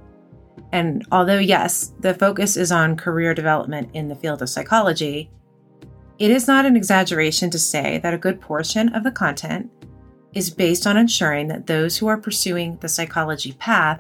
And 0.72 1.06
although, 1.12 1.40
yes, 1.40 1.94
the 2.00 2.14
focus 2.14 2.56
is 2.56 2.72
on 2.72 2.96
career 2.96 3.34
development 3.34 3.90
in 3.94 4.08
the 4.08 4.16
field 4.16 4.42
of 4.42 4.50
psychology, 4.50 5.32
it 6.20 6.32
is 6.32 6.48
not 6.48 6.66
an 6.66 6.76
exaggeration 6.76 7.50
to 7.50 7.60
say 7.60 7.98
that 8.00 8.14
a 8.14 8.18
good 8.18 8.42
portion 8.42 8.90
of 8.90 9.04
the 9.04 9.12
content 9.12 9.72
is 10.34 10.50
based 10.50 10.86
on 10.86 10.98
ensuring 10.98 11.48
that 11.48 11.66
those 11.66 11.98
who 11.98 12.08
are 12.08 12.18
pursuing 12.18 12.78
the 12.78 12.90
psychology 12.90 13.54
path, 13.54 14.00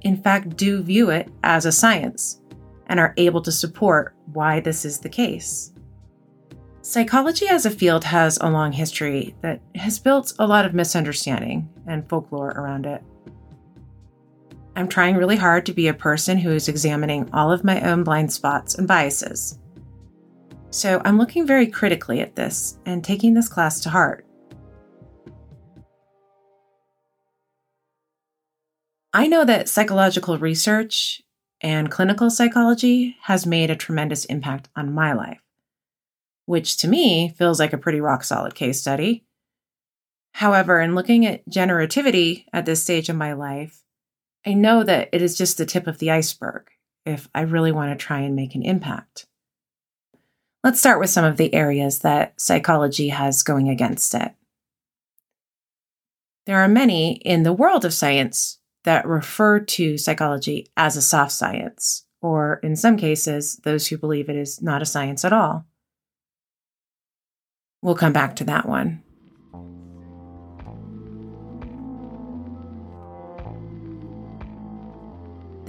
in 0.00 0.16
fact, 0.16 0.56
do 0.56 0.82
view 0.82 1.10
it 1.10 1.28
as 1.44 1.66
a 1.66 1.72
science 1.72 2.40
and 2.86 2.98
are 2.98 3.14
able 3.16 3.42
to 3.42 3.52
support 3.52 4.14
why 4.32 4.60
this 4.60 4.84
is 4.84 4.98
the 4.98 5.08
case. 5.08 5.72
Psychology 6.80 7.46
as 7.46 7.66
a 7.66 7.70
field 7.70 8.04
has 8.04 8.38
a 8.40 8.48
long 8.48 8.72
history 8.72 9.34
that 9.42 9.60
has 9.74 9.98
built 9.98 10.32
a 10.38 10.46
lot 10.46 10.64
of 10.64 10.72
misunderstanding 10.72 11.68
and 11.86 12.08
folklore 12.08 12.52
around 12.52 12.86
it. 12.86 13.02
I'm 14.78 14.86
trying 14.86 15.16
really 15.16 15.34
hard 15.34 15.66
to 15.66 15.72
be 15.72 15.88
a 15.88 15.92
person 15.92 16.38
who 16.38 16.52
is 16.52 16.68
examining 16.68 17.28
all 17.32 17.50
of 17.50 17.64
my 17.64 17.80
own 17.80 18.04
blind 18.04 18.32
spots 18.32 18.76
and 18.76 18.86
biases. 18.86 19.58
So 20.70 21.02
I'm 21.04 21.18
looking 21.18 21.48
very 21.48 21.66
critically 21.66 22.20
at 22.20 22.36
this 22.36 22.78
and 22.86 23.02
taking 23.02 23.34
this 23.34 23.48
class 23.48 23.80
to 23.80 23.90
heart. 23.90 24.24
I 29.12 29.26
know 29.26 29.44
that 29.44 29.68
psychological 29.68 30.38
research 30.38 31.22
and 31.60 31.90
clinical 31.90 32.30
psychology 32.30 33.16
has 33.22 33.44
made 33.44 33.70
a 33.70 33.76
tremendous 33.76 34.26
impact 34.26 34.68
on 34.76 34.94
my 34.94 35.12
life, 35.12 35.42
which 36.46 36.76
to 36.76 36.86
me 36.86 37.30
feels 37.30 37.58
like 37.58 37.72
a 37.72 37.78
pretty 37.78 38.00
rock 38.00 38.22
solid 38.22 38.54
case 38.54 38.80
study. 38.80 39.24
However, 40.34 40.80
in 40.80 40.94
looking 40.94 41.26
at 41.26 41.44
generativity 41.48 42.44
at 42.52 42.64
this 42.64 42.80
stage 42.80 43.08
of 43.08 43.16
my 43.16 43.32
life, 43.32 43.82
I 44.46 44.54
know 44.54 44.82
that 44.82 45.08
it 45.12 45.22
is 45.22 45.36
just 45.36 45.58
the 45.58 45.66
tip 45.66 45.86
of 45.86 45.98
the 45.98 46.10
iceberg 46.10 46.70
if 47.04 47.28
I 47.34 47.42
really 47.42 47.72
want 47.72 47.98
to 47.98 48.04
try 48.04 48.20
and 48.20 48.36
make 48.36 48.54
an 48.54 48.62
impact. 48.62 49.26
Let's 50.64 50.80
start 50.80 51.00
with 51.00 51.10
some 51.10 51.24
of 51.24 51.36
the 51.36 51.54
areas 51.54 52.00
that 52.00 52.40
psychology 52.40 53.08
has 53.08 53.42
going 53.42 53.68
against 53.68 54.14
it. 54.14 54.32
There 56.46 56.58
are 56.58 56.68
many 56.68 57.12
in 57.16 57.42
the 57.42 57.52
world 57.52 57.84
of 57.84 57.94
science 57.94 58.58
that 58.84 59.06
refer 59.06 59.60
to 59.60 59.98
psychology 59.98 60.68
as 60.76 60.96
a 60.96 61.02
soft 61.02 61.32
science, 61.32 62.06
or 62.22 62.58
in 62.62 62.74
some 62.74 62.96
cases, 62.96 63.56
those 63.64 63.86
who 63.86 63.98
believe 63.98 64.28
it 64.28 64.36
is 64.36 64.62
not 64.62 64.82
a 64.82 64.86
science 64.86 65.24
at 65.24 65.32
all. 65.32 65.66
We'll 67.82 67.94
come 67.94 68.12
back 68.12 68.34
to 68.36 68.44
that 68.44 68.66
one. 68.66 69.02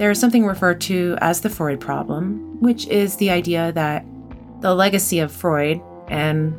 There 0.00 0.10
is 0.10 0.18
something 0.18 0.46
referred 0.46 0.80
to 0.82 1.18
as 1.20 1.42
the 1.42 1.50
Freud 1.50 1.78
problem, 1.78 2.58
which 2.58 2.86
is 2.86 3.16
the 3.16 3.28
idea 3.28 3.70
that 3.72 4.02
the 4.60 4.74
legacy 4.74 5.18
of 5.18 5.30
Freud 5.30 5.78
and 6.08 6.54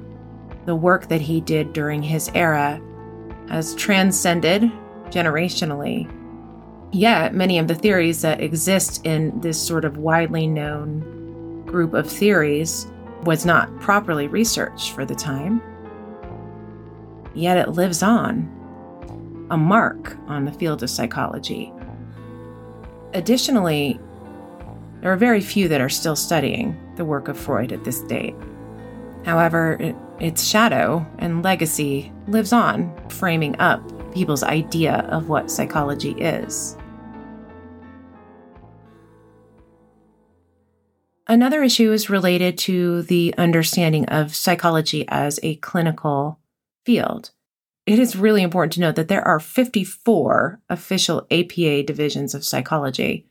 the 0.67 0.75
work 0.75 1.07
that 1.07 1.21
he 1.21 1.41
did 1.41 1.73
during 1.73 2.03
his 2.03 2.29
era 2.35 2.79
has 3.49 3.73
transcended 3.73 4.71
generationally. 5.05 6.07
Yet, 6.91 7.33
many 7.33 7.57
of 7.57 7.67
the 7.67 7.73
theories 7.73 8.21
that 8.21 8.41
exist 8.41 9.03
in 9.07 9.41
this 9.41 9.59
sort 9.59 9.85
of 9.85 9.97
widely 9.97 10.45
known 10.45 11.63
group 11.65 11.95
of 11.95 12.07
theories 12.07 12.85
was 13.23 13.43
not 13.43 13.75
properly 13.79 14.27
researched 14.27 14.91
for 14.91 15.03
the 15.03 15.15
time. 15.15 15.63
Yet 17.33 17.57
it 17.57 17.69
lives 17.69 18.03
on, 18.03 19.47
a 19.49 19.57
mark 19.57 20.15
on 20.27 20.45
the 20.45 20.51
field 20.51 20.83
of 20.83 20.91
psychology. 20.91 21.73
Additionally, 23.13 23.99
there 25.01 25.11
are 25.11 25.17
very 25.17 25.41
few 25.41 25.67
that 25.67 25.81
are 25.81 25.89
still 25.89 26.15
studying 26.15 26.77
the 26.95 27.05
work 27.05 27.27
of 27.27 27.37
Freud 27.37 27.71
at 27.71 27.83
this 27.83 28.01
date. 28.03 28.35
However, 29.25 29.77
it, 29.79 29.95
its 30.19 30.43
shadow 30.43 31.05
and 31.19 31.43
legacy 31.43 32.11
lives 32.27 32.53
on, 32.53 32.93
framing 33.09 33.59
up 33.59 33.81
people's 34.13 34.43
idea 34.43 35.07
of 35.09 35.29
what 35.29 35.51
psychology 35.51 36.11
is. 36.11 36.77
Another 41.27 41.63
issue 41.63 41.91
is 41.91 42.09
related 42.09 42.57
to 42.59 43.03
the 43.03 43.33
understanding 43.37 44.05
of 44.07 44.35
psychology 44.35 45.05
as 45.07 45.39
a 45.43 45.55
clinical 45.57 46.39
field 46.85 47.31
it 47.85 47.99
is 47.99 48.15
really 48.15 48.43
important 48.43 48.73
to 48.73 48.79
note 48.79 48.95
that 48.95 49.07
there 49.07 49.27
are 49.27 49.39
54 49.39 50.61
official 50.69 51.25
APA 51.31 51.83
divisions 51.83 52.35
of 52.35 52.45
psychology, 52.45 53.27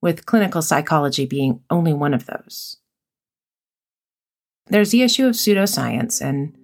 with 0.00 0.26
clinical 0.26 0.62
psychology 0.62 1.26
being 1.26 1.60
only 1.68 1.92
one 1.92 2.14
of 2.14 2.26
those. 2.26 2.78
There's 4.68 4.90
the 4.90 5.02
issue 5.02 5.26
of 5.26 5.34
pseudoscience 5.34 6.20
and 6.20 6.56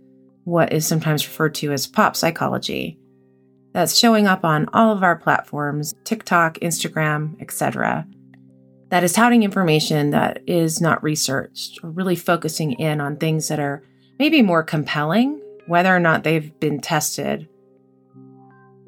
what 0.44 0.72
is 0.72 0.86
sometimes 0.86 1.26
referred 1.26 1.54
to 1.56 1.72
as 1.72 1.86
pop 1.86 2.16
psychology. 2.16 2.98
That's 3.72 3.98
showing 3.98 4.26
up 4.26 4.44
on 4.44 4.68
all 4.72 4.92
of 4.92 5.02
our 5.02 5.16
platforms 5.16 5.94
TikTok, 6.04 6.58
Instagram, 6.60 7.40
etc. 7.42 8.06
That 8.88 9.04
is 9.04 9.12
touting 9.12 9.42
information 9.42 10.10
that 10.10 10.40
is 10.46 10.80
not 10.80 11.02
researched 11.02 11.80
or 11.82 11.90
really 11.90 12.16
focusing 12.16 12.72
in 12.72 13.00
on 13.00 13.16
things 13.16 13.48
that 13.48 13.58
are 13.58 13.82
maybe 14.18 14.40
more 14.40 14.62
compelling 14.62 15.42
whether 15.66 15.94
or 15.94 16.00
not 16.00 16.24
they've 16.24 16.58
been 16.60 16.80
tested, 16.80 17.48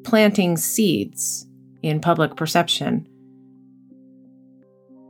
planting 0.05 0.57
seeds 0.57 1.47
in 1.83 2.01
public 2.01 2.37
perception. 2.37 3.07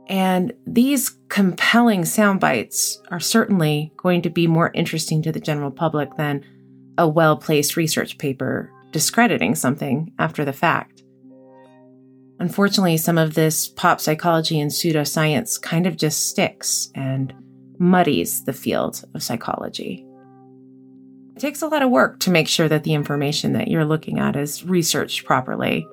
And 0.07 0.53
these 0.65 1.17
compelling 1.29 2.03
sound 2.03 2.39
bites 2.39 2.99
are 3.11 3.19
certainly 3.19 3.93
going 3.97 4.23
to 4.23 4.29
be 4.29 4.47
more 4.47 4.71
interesting 4.73 5.21
to 5.21 5.31
the 5.31 5.39
general 5.39 5.71
public 5.71 6.15
than 6.15 6.43
a 6.97 7.07
well 7.07 7.37
placed 7.37 7.77
research 7.77 8.17
paper 8.17 8.71
discrediting 8.91 9.53
something 9.53 10.11
after 10.17 10.43
the 10.43 10.53
fact. 10.53 11.03
Unfortunately, 12.39 12.97
some 12.97 13.17
of 13.17 13.33
this 13.33 13.67
pop 13.67 13.99
psychology 13.99 14.59
and 14.59 14.71
pseudoscience 14.71 15.61
kind 15.61 15.85
of 15.85 15.97
just 15.97 16.27
sticks 16.27 16.89
and 16.95 17.33
muddies 17.77 18.45
the 18.45 18.53
field 18.53 19.03
of 19.13 19.21
psychology. 19.21 20.08
It 21.39 21.43
takes 21.43 21.61
a 21.61 21.67
lot 21.69 21.81
of 21.81 21.89
work 21.89 22.19
to 22.19 22.31
make 22.31 22.49
sure 22.49 22.67
that 22.67 22.83
the 22.83 22.93
information 22.93 23.53
that 23.53 23.69
you're 23.69 23.85
looking 23.85 24.19
at 24.19 24.35
is 24.35 24.65
researched 24.65 25.23
properly. 25.23 25.87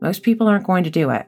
Most 0.00 0.22
people 0.22 0.46
aren't 0.46 0.64
going 0.64 0.84
to 0.84 0.90
do 0.90 1.10
it. 1.10 1.26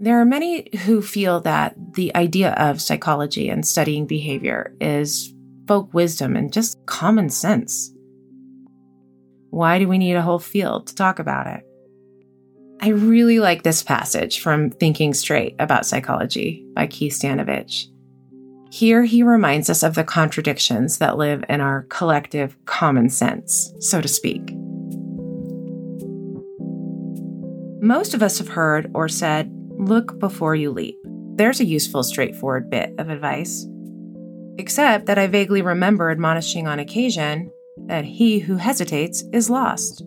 There 0.00 0.18
are 0.18 0.24
many 0.24 0.70
who 0.86 1.02
feel 1.02 1.40
that 1.40 1.74
the 1.96 2.16
idea 2.16 2.54
of 2.54 2.80
psychology 2.80 3.50
and 3.50 3.66
studying 3.66 4.06
behavior 4.06 4.74
is 4.80 5.34
folk 5.68 5.92
wisdom 5.92 6.34
and 6.34 6.50
just 6.50 6.78
common 6.86 7.28
sense. 7.28 7.92
Why 9.50 9.78
do 9.78 9.86
we 9.86 9.98
need 9.98 10.14
a 10.14 10.22
whole 10.22 10.38
field 10.38 10.86
to 10.86 10.94
talk 10.94 11.18
about 11.18 11.46
it? 11.46 11.62
I 12.84 12.88
really 12.88 13.38
like 13.38 13.62
this 13.62 13.84
passage 13.84 14.40
from 14.40 14.70
Thinking 14.70 15.14
Straight 15.14 15.54
About 15.60 15.86
Psychology 15.86 16.66
by 16.74 16.88
Keith 16.88 17.12
Stanovich. 17.12 17.86
Here 18.72 19.04
he 19.04 19.22
reminds 19.22 19.70
us 19.70 19.84
of 19.84 19.94
the 19.94 20.02
contradictions 20.02 20.98
that 20.98 21.16
live 21.16 21.44
in 21.48 21.60
our 21.60 21.82
collective 21.90 22.56
common 22.64 23.08
sense, 23.08 23.72
so 23.78 24.00
to 24.00 24.08
speak. 24.08 24.42
Most 27.80 28.14
of 28.14 28.22
us 28.22 28.38
have 28.38 28.48
heard 28.48 28.90
or 28.94 29.08
said, 29.08 29.48
look 29.78 30.18
before 30.18 30.56
you 30.56 30.72
leap. 30.72 30.96
There's 31.36 31.60
a 31.60 31.64
useful, 31.64 32.02
straightforward 32.02 32.68
bit 32.68 32.94
of 32.98 33.10
advice. 33.10 33.64
Except 34.58 35.06
that 35.06 35.18
I 35.18 35.28
vaguely 35.28 35.62
remember 35.62 36.10
admonishing 36.10 36.66
on 36.66 36.80
occasion 36.80 37.52
that 37.86 38.04
he 38.04 38.40
who 38.40 38.56
hesitates 38.56 39.22
is 39.32 39.48
lost 39.48 40.02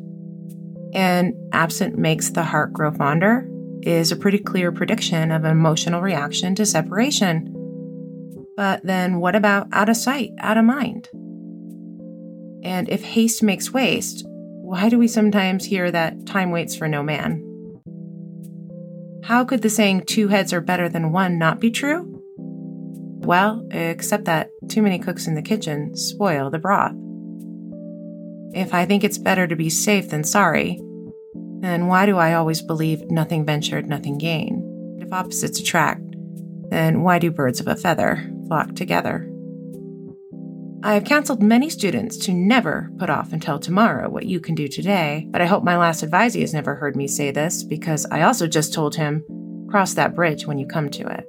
and 0.95 1.33
absent 1.51 1.97
makes 1.97 2.31
the 2.31 2.43
heart 2.43 2.71
grow 2.71 2.91
fonder 2.91 3.47
is 3.81 4.11
a 4.11 4.15
pretty 4.15 4.39
clear 4.39 4.71
prediction 4.71 5.29
of 5.29 5.43
an 5.43 5.51
emotional 5.51 6.01
reaction 6.01 6.55
to 6.55 6.65
separation. 6.65 7.51
But 8.55 8.81
then 8.83 9.19
what 9.19 9.35
about 9.35 9.67
out 9.73 9.89
of 9.89 9.97
sight, 9.97 10.31
out 10.39 10.57
of 10.57 10.63
mind? 10.63 11.09
And 12.63 12.89
if 12.89 13.03
haste 13.03 13.43
makes 13.43 13.73
waste, 13.73 14.23
why 14.25 14.89
do 14.89 14.97
we 14.97 15.07
sometimes 15.07 15.65
hear 15.65 15.91
that 15.91 16.25
time 16.25 16.49
waits 16.49 16.75
for 16.75 16.87
no 16.87 17.03
man? 17.03 17.43
How 19.25 19.43
could 19.43 19.61
the 19.61 19.69
saying 19.69 20.05
two 20.05 20.29
heads 20.29 20.53
are 20.53 20.61
better 20.61 20.87
than 20.87 21.11
one 21.11 21.37
not 21.37 21.59
be 21.59 21.71
true? 21.71 22.23
Well, 22.37 23.67
except 23.71 24.25
that 24.25 24.49
too 24.69 24.81
many 24.81 24.97
cooks 24.97 25.27
in 25.27 25.35
the 25.35 25.41
kitchen 25.41 25.95
spoil 25.95 26.49
the 26.49 26.59
broth. 26.59 26.95
If 28.55 28.73
I 28.73 28.85
think 28.85 29.03
it's 29.03 29.17
better 29.17 29.47
to 29.47 29.55
be 29.57 29.69
safe 29.69 30.09
than 30.09 30.23
sorry, 30.23 30.81
then 31.59 31.87
why 31.87 32.05
do 32.05 32.17
I 32.17 32.35
always 32.35 32.61
believe 32.61 33.11
nothing 33.11 33.45
ventured, 33.45 33.89
nothing 33.89 34.17
gained? 34.17 35.01
If 35.01 35.11
opposites 35.11 35.59
attract, 35.59 36.01
then 36.69 37.01
why 37.01 37.19
do 37.19 37.31
birds 37.31 37.59
of 37.59 37.67
a 37.67 37.75
feather 37.75 38.31
flock 38.47 38.73
together? 38.73 39.29
I 40.83 40.93
have 40.93 41.03
counseled 41.03 41.43
many 41.43 41.69
students 41.69 42.15
to 42.19 42.31
never 42.31 42.89
put 42.97 43.09
off 43.09 43.33
until 43.33 43.59
tomorrow 43.59 44.09
what 44.09 44.25
you 44.25 44.39
can 44.39 44.55
do 44.55 44.69
today, 44.69 45.27
but 45.31 45.41
I 45.41 45.47
hope 45.47 45.65
my 45.65 45.75
last 45.75 46.05
advisee 46.05 46.39
has 46.39 46.53
never 46.53 46.75
heard 46.75 46.95
me 46.95 47.09
say 47.09 47.31
this 47.31 47.61
because 47.61 48.05
I 48.09 48.21
also 48.21 48.47
just 48.47 48.73
told 48.73 48.95
him 48.95 49.25
cross 49.69 49.95
that 49.95 50.15
bridge 50.15 50.47
when 50.47 50.59
you 50.59 50.65
come 50.65 50.89
to 50.91 51.05
it. 51.07 51.27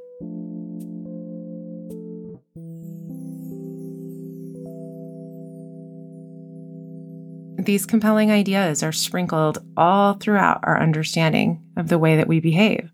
These 7.58 7.86
compelling 7.86 8.30
ideas 8.30 8.82
are 8.82 8.92
sprinkled 8.92 9.58
all 9.76 10.14
throughout 10.14 10.60
our 10.62 10.80
understanding 10.80 11.64
of 11.76 11.88
the 11.88 11.98
way 11.98 12.16
that 12.16 12.28
we 12.28 12.40
behave. 12.40 12.92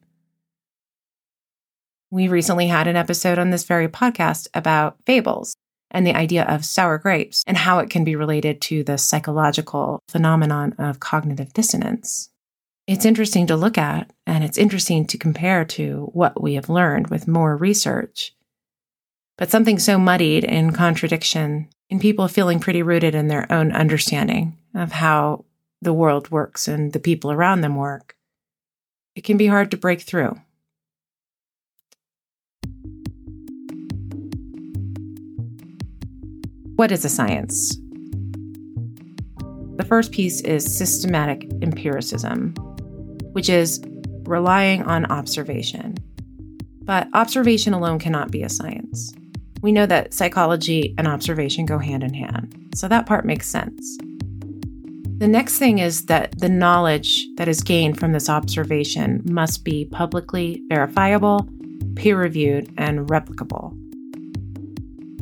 We 2.11 2.29
recently 2.29 2.66
had 2.66 2.87
an 2.87 2.96
episode 2.96 3.38
on 3.38 3.51
this 3.51 3.64
very 3.64 3.88
podcast 3.88 4.48
about 4.55 4.96
fables 5.07 5.57
and 5.90 6.07
the 6.07 6.14
idea 6.14 6.44
of 6.44 6.64
sour 6.64 6.98
grapes 6.98 7.42
and 7.46 7.57
how 7.57 7.79
it 7.79 7.90
can 7.90 8.05
be 8.05 8.16
related 8.16 8.61
to 8.62 8.83
the 8.85 8.98
psychological 8.98 10.01
phenomenon 10.09 10.75
of 10.79 11.01
cognitive 11.01 11.53
dissonance. 11.53 12.31
it's 12.87 13.05
interesting 13.05 13.46
to 13.46 13.57
look 13.57 13.79
at 13.79 14.11
and 14.27 14.42
it's 14.42 14.59
interesting 14.59 15.07
to 15.07 15.16
compare 15.16 15.64
to 15.64 16.11
what 16.12 16.42
we 16.42 16.55
have 16.55 16.68
learned 16.68 17.09
with 17.09 17.29
more 17.29 17.57
research. 17.57 18.35
But 19.38 19.51
something 19.51 19.79
so 19.79 19.98
muddied 19.98 20.44
in 20.44 20.72
contradiction, 20.72 21.68
in 21.92 21.98
people 21.98 22.26
feeling 22.26 22.59
pretty 22.59 22.83
rooted 22.83 23.14
in 23.14 23.28
their 23.28 23.46
own 23.52 23.70
understanding 23.70 24.57
of 24.74 24.92
how 24.92 25.44
the 25.83 25.92
world 25.92 26.31
works 26.31 26.66
and 26.66 26.94
the 26.94 26.98
people 26.98 27.31
around 27.31 27.61
them 27.61 27.76
work, 27.76 28.16
it 29.14 29.24
can 29.24 29.37
be 29.37 29.46
hard 29.46 29.70
to 29.70 29.76
break 29.76 30.00
through. 30.00 30.35
What 36.76 36.90
is 36.90 37.05
a 37.05 37.11
science? 37.11 37.76
The 39.76 39.85
first 39.87 40.12
piece 40.12 40.40
is 40.40 40.64
systematic 40.74 41.44
empiricism, 41.61 42.55
which 43.33 43.50
is 43.50 43.85
relying 44.22 44.83
on 44.85 45.05
observation. 45.12 45.96
But 46.85 47.09
observation 47.12 47.74
alone 47.74 47.98
cannot 47.98 48.31
be 48.31 48.42
a 48.42 48.48
science. 48.48 49.12
We 49.62 49.72
know 49.72 49.87
that 49.87 50.12
psychology 50.12 50.94
and 50.98 51.07
observation 51.07 51.66
go 51.66 51.79
hand 51.79 52.03
in 52.03 52.12
hand, 52.12 52.70
so 52.75 52.88
that 52.88 53.07
part 53.07 53.25
makes 53.25 53.48
sense. 53.48 53.96
The 55.18 55.29
next 55.29 55.59
thing 55.59 55.79
is 55.79 56.07
that 56.07 56.37
the 56.40 56.48
knowledge 56.48 57.29
that 57.37 57.46
is 57.46 57.62
gained 57.62 57.98
from 57.98 58.12
this 58.12 58.29
observation 58.29 59.22
must 59.25 59.64
be 59.64 59.85
publicly 59.85 60.61
verifiable, 60.68 61.48
peer 61.94 62.18
reviewed, 62.18 62.75
and 62.77 63.09
replicable. 63.09 63.72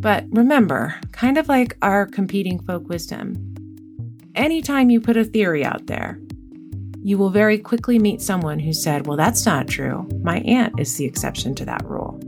But 0.00 0.24
remember, 0.30 0.98
kind 1.12 1.36
of 1.36 1.48
like 1.48 1.76
our 1.82 2.06
competing 2.06 2.58
folk 2.60 2.88
wisdom, 2.88 3.36
anytime 4.34 4.88
you 4.88 5.02
put 5.02 5.18
a 5.18 5.24
theory 5.24 5.62
out 5.66 5.86
there, 5.86 6.18
you 7.02 7.18
will 7.18 7.28
very 7.28 7.58
quickly 7.58 7.98
meet 7.98 8.22
someone 8.22 8.58
who 8.58 8.72
said, 8.72 9.06
Well, 9.06 9.18
that's 9.18 9.44
not 9.44 9.68
true. 9.68 10.08
My 10.22 10.38
aunt 10.40 10.80
is 10.80 10.96
the 10.96 11.04
exception 11.04 11.54
to 11.56 11.66
that 11.66 11.84
rule. 11.84 12.18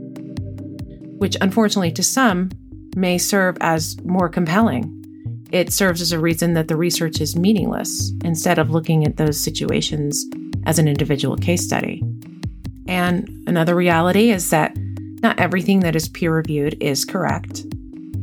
Which, 1.23 1.37
unfortunately, 1.39 1.93
to 1.93 2.03
some 2.03 2.49
may 2.97 3.17
serve 3.17 3.55
as 3.61 3.97
more 4.03 4.27
compelling. 4.27 5.45
It 5.53 5.71
serves 5.71 6.01
as 6.01 6.11
a 6.11 6.19
reason 6.19 6.53
that 6.55 6.67
the 6.67 6.75
research 6.75 7.21
is 7.21 7.37
meaningless 7.37 8.11
instead 8.25 8.59
of 8.59 8.71
looking 8.71 9.05
at 9.05 9.15
those 9.15 9.39
situations 9.39 10.25
as 10.65 10.79
an 10.79 10.89
individual 10.89 11.37
case 11.37 11.63
study. 11.63 12.03
And 12.89 13.29
another 13.47 13.73
reality 13.73 14.31
is 14.31 14.49
that 14.49 14.75
not 15.21 15.39
everything 15.39 15.79
that 15.79 15.95
is 15.95 16.09
peer 16.09 16.35
reviewed 16.35 16.75
is 16.81 17.05
correct. 17.05 17.67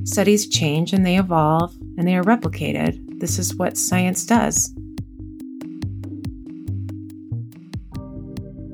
Studies 0.04 0.46
change 0.46 0.92
and 0.92 1.06
they 1.06 1.18
evolve 1.18 1.74
and 1.96 2.06
they 2.06 2.16
are 2.16 2.24
replicated. 2.24 3.00
This 3.18 3.38
is 3.38 3.54
what 3.54 3.78
science 3.78 4.26
does. 4.26 4.74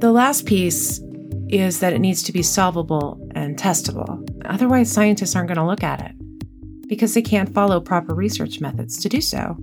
The 0.00 0.10
last 0.10 0.46
piece 0.46 1.00
is 1.48 1.78
that 1.78 1.92
it 1.92 2.00
needs 2.00 2.24
to 2.24 2.32
be 2.32 2.42
solvable 2.42 3.24
and 3.36 3.58
testable. 3.58 4.26
Otherwise, 4.46 4.90
scientists 4.90 5.36
aren't 5.36 5.48
going 5.48 5.58
to 5.58 5.66
look 5.66 5.82
at 5.82 6.00
it 6.00 6.88
because 6.88 7.14
they 7.14 7.22
can't 7.22 7.52
follow 7.52 7.80
proper 7.80 8.14
research 8.14 8.60
methods 8.60 8.98
to 9.00 9.08
do 9.08 9.20
so. 9.20 9.56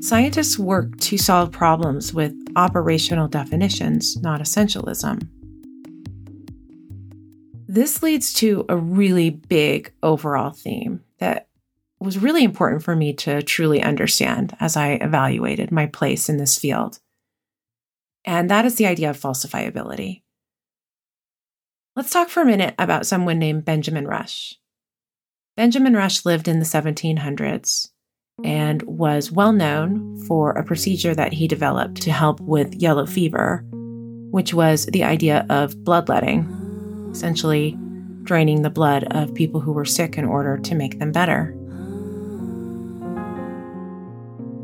Scientists 0.00 0.58
work 0.58 0.98
to 0.98 1.16
solve 1.16 1.52
problems 1.52 2.12
with 2.12 2.34
operational 2.56 3.28
definitions, 3.28 4.16
not 4.16 4.40
essentialism. 4.40 5.28
This 7.68 8.02
leads 8.02 8.32
to 8.34 8.66
a 8.68 8.76
really 8.76 9.30
big 9.30 9.92
overall 10.02 10.50
theme 10.50 11.02
that 11.18 11.46
was 12.00 12.18
really 12.18 12.42
important 12.42 12.82
for 12.82 12.96
me 12.96 13.12
to 13.12 13.42
truly 13.42 13.80
understand 13.80 14.56
as 14.58 14.76
I 14.76 14.94
evaluated 14.94 15.70
my 15.70 15.86
place 15.86 16.28
in 16.28 16.36
this 16.36 16.58
field. 16.58 16.98
And 18.24 18.50
that 18.50 18.64
is 18.64 18.74
the 18.74 18.86
idea 18.86 19.10
of 19.10 19.20
falsifiability. 19.20 20.21
Let's 21.94 22.08
talk 22.08 22.30
for 22.30 22.40
a 22.40 22.46
minute 22.46 22.74
about 22.78 23.04
someone 23.04 23.38
named 23.38 23.66
Benjamin 23.66 24.06
Rush. 24.06 24.58
Benjamin 25.58 25.92
Rush 25.92 26.24
lived 26.24 26.48
in 26.48 26.58
the 26.58 26.64
1700s 26.64 27.90
and 28.42 28.82
was 28.84 29.30
well 29.30 29.52
known 29.52 30.16
for 30.26 30.52
a 30.52 30.64
procedure 30.64 31.14
that 31.14 31.34
he 31.34 31.46
developed 31.46 32.00
to 32.00 32.10
help 32.10 32.40
with 32.40 32.74
yellow 32.74 33.04
fever, 33.04 33.62
which 34.30 34.54
was 34.54 34.86
the 34.86 35.04
idea 35.04 35.44
of 35.50 35.84
bloodletting 35.84 36.48
essentially 37.12 37.76
draining 38.22 38.62
the 38.62 38.70
blood 38.70 39.04
of 39.10 39.34
people 39.34 39.60
who 39.60 39.72
were 39.72 39.84
sick 39.84 40.16
in 40.16 40.24
order 40.24 40.56
to 40.56 40.74
make 40.74 40.98
them 40.98 41.12
better. 41.12 41.52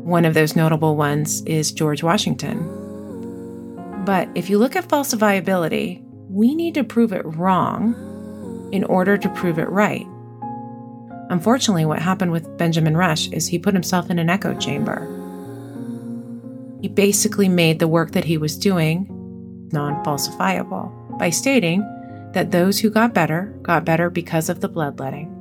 One 0.03 0.25
of 0.25 0.33
those 0.33 0.55
notable 0.55 0.95
ones 0.95 1.43
is 1.43 1.71
George 1.71 2.01
Washington. 2.01 2.57
But 4.03 4.29
if 4.33 4.49
you 4.49 4.57
look 4.57 4.75
at 4.75 4.87
falsifiability, 4.87 6.08
we 6.29 6.53
need 6.53 6.75
to 6.75 6.83
prove 6.83 7.11
it 7.11 7.25
wrong 7.25 8.69
in 8.71 8.83
order 8.83 9.17
to 9.17 9.29
prove 9.29 9.57
it 9.57 9.69
right. 9.69 10.05
Unfortunately, 11.31 11.85
what 11.85 11.99
happened 11.99 12.31
with 12.31 12.57
Benjamin 12.57 12.95
Rush 12.95 13.29
is 13.29 13.47
he 13.47 13.57
put 13.57 13.73
himself 13.73 14.09
in 14.09 14.19
an 14.19 14.29
echo 14.29 14.55
chamber. 14.57 15.07
He 16.81 16.87
basically 16.87 17.49
made 17.49 17.79
the 17.79 17.87
work 17.87 18.11
that 18.11 18.25
he 18.25 18.37
was 18.37 18.57
doing 18.57 19.07
non 19.71 20.03
falsifiable 20.03 21.17
by 21.17 21.29
stating 21.29 21.81
that 22.33 22.51
those 22.51 22.79
who 22.79 22.89
got 22.89 23.13
better 23.13 23.57
got 23.63 23.85
better 23.85 24.09
because 24.09 24.49
of 24.49 24.61
the 24.61 24.69
bloodletting, 24.69 25.35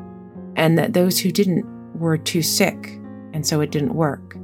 and 0.56 0.78
that 0.78 0.94
those 0.94 1.18
who 1.18 1.30
didn't 1.30 1.66
were 1.98 2.16
too 2.16 2.42
sick, 2.42 2.98
and 3.32 3.46
so 3.46 3.60
it 3.60 3.70
didn't 3.70 3.94
work. 3.94 4.34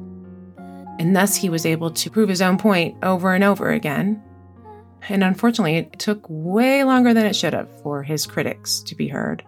And 0.99 1.17
thus 1.17 1.37
he 1.37 1.49
was 1.49 1.67
able 1.67 1.91
to 1.91 2.11
prove 2.11 2.29
his 2.29 2.43
own 2.43 2.59
point 2.59 2.97
over 3.03 3.35
and 3.35 3.43
over 3.43 3.71
again. 3.71 4.23
And 5.09 5.23
unfortunately, 5.23 5.77
it 5.77 5.99
took 5.99 6.25
way 6.29 6.83
longer 6.83 7.13
than 7.13 7.27
it 7.27 7.37
should 7.37 7.53
have 7.53 7.69
for 7.83 8.03
his 8.03 8.27
critics 8.27 8.81
to 8.81 8.95
be 8.95 9.09
heard. 9.09 9.45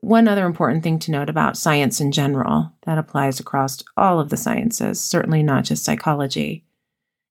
One 0.00 0.28
other 0.28 0.46
important 0.46 0.82
thing 0.82 0.98
to 1.00 1.10
note 1.10 1.28
about 1.28 1.58
science 1.58 2.00
in 2.00 2.10
general 2.10 2.72
that 2.82 2.96
applies 2.96 3.38
across 3.38 3.82
all 3.98 4.18
of 4.18 4.30
the 4.30 4.36
sciences, 4.36 4.98
certainly 5.00 5.42
not 5.42 5.64
just 5.64 5.84
psychology, 5.84 6.64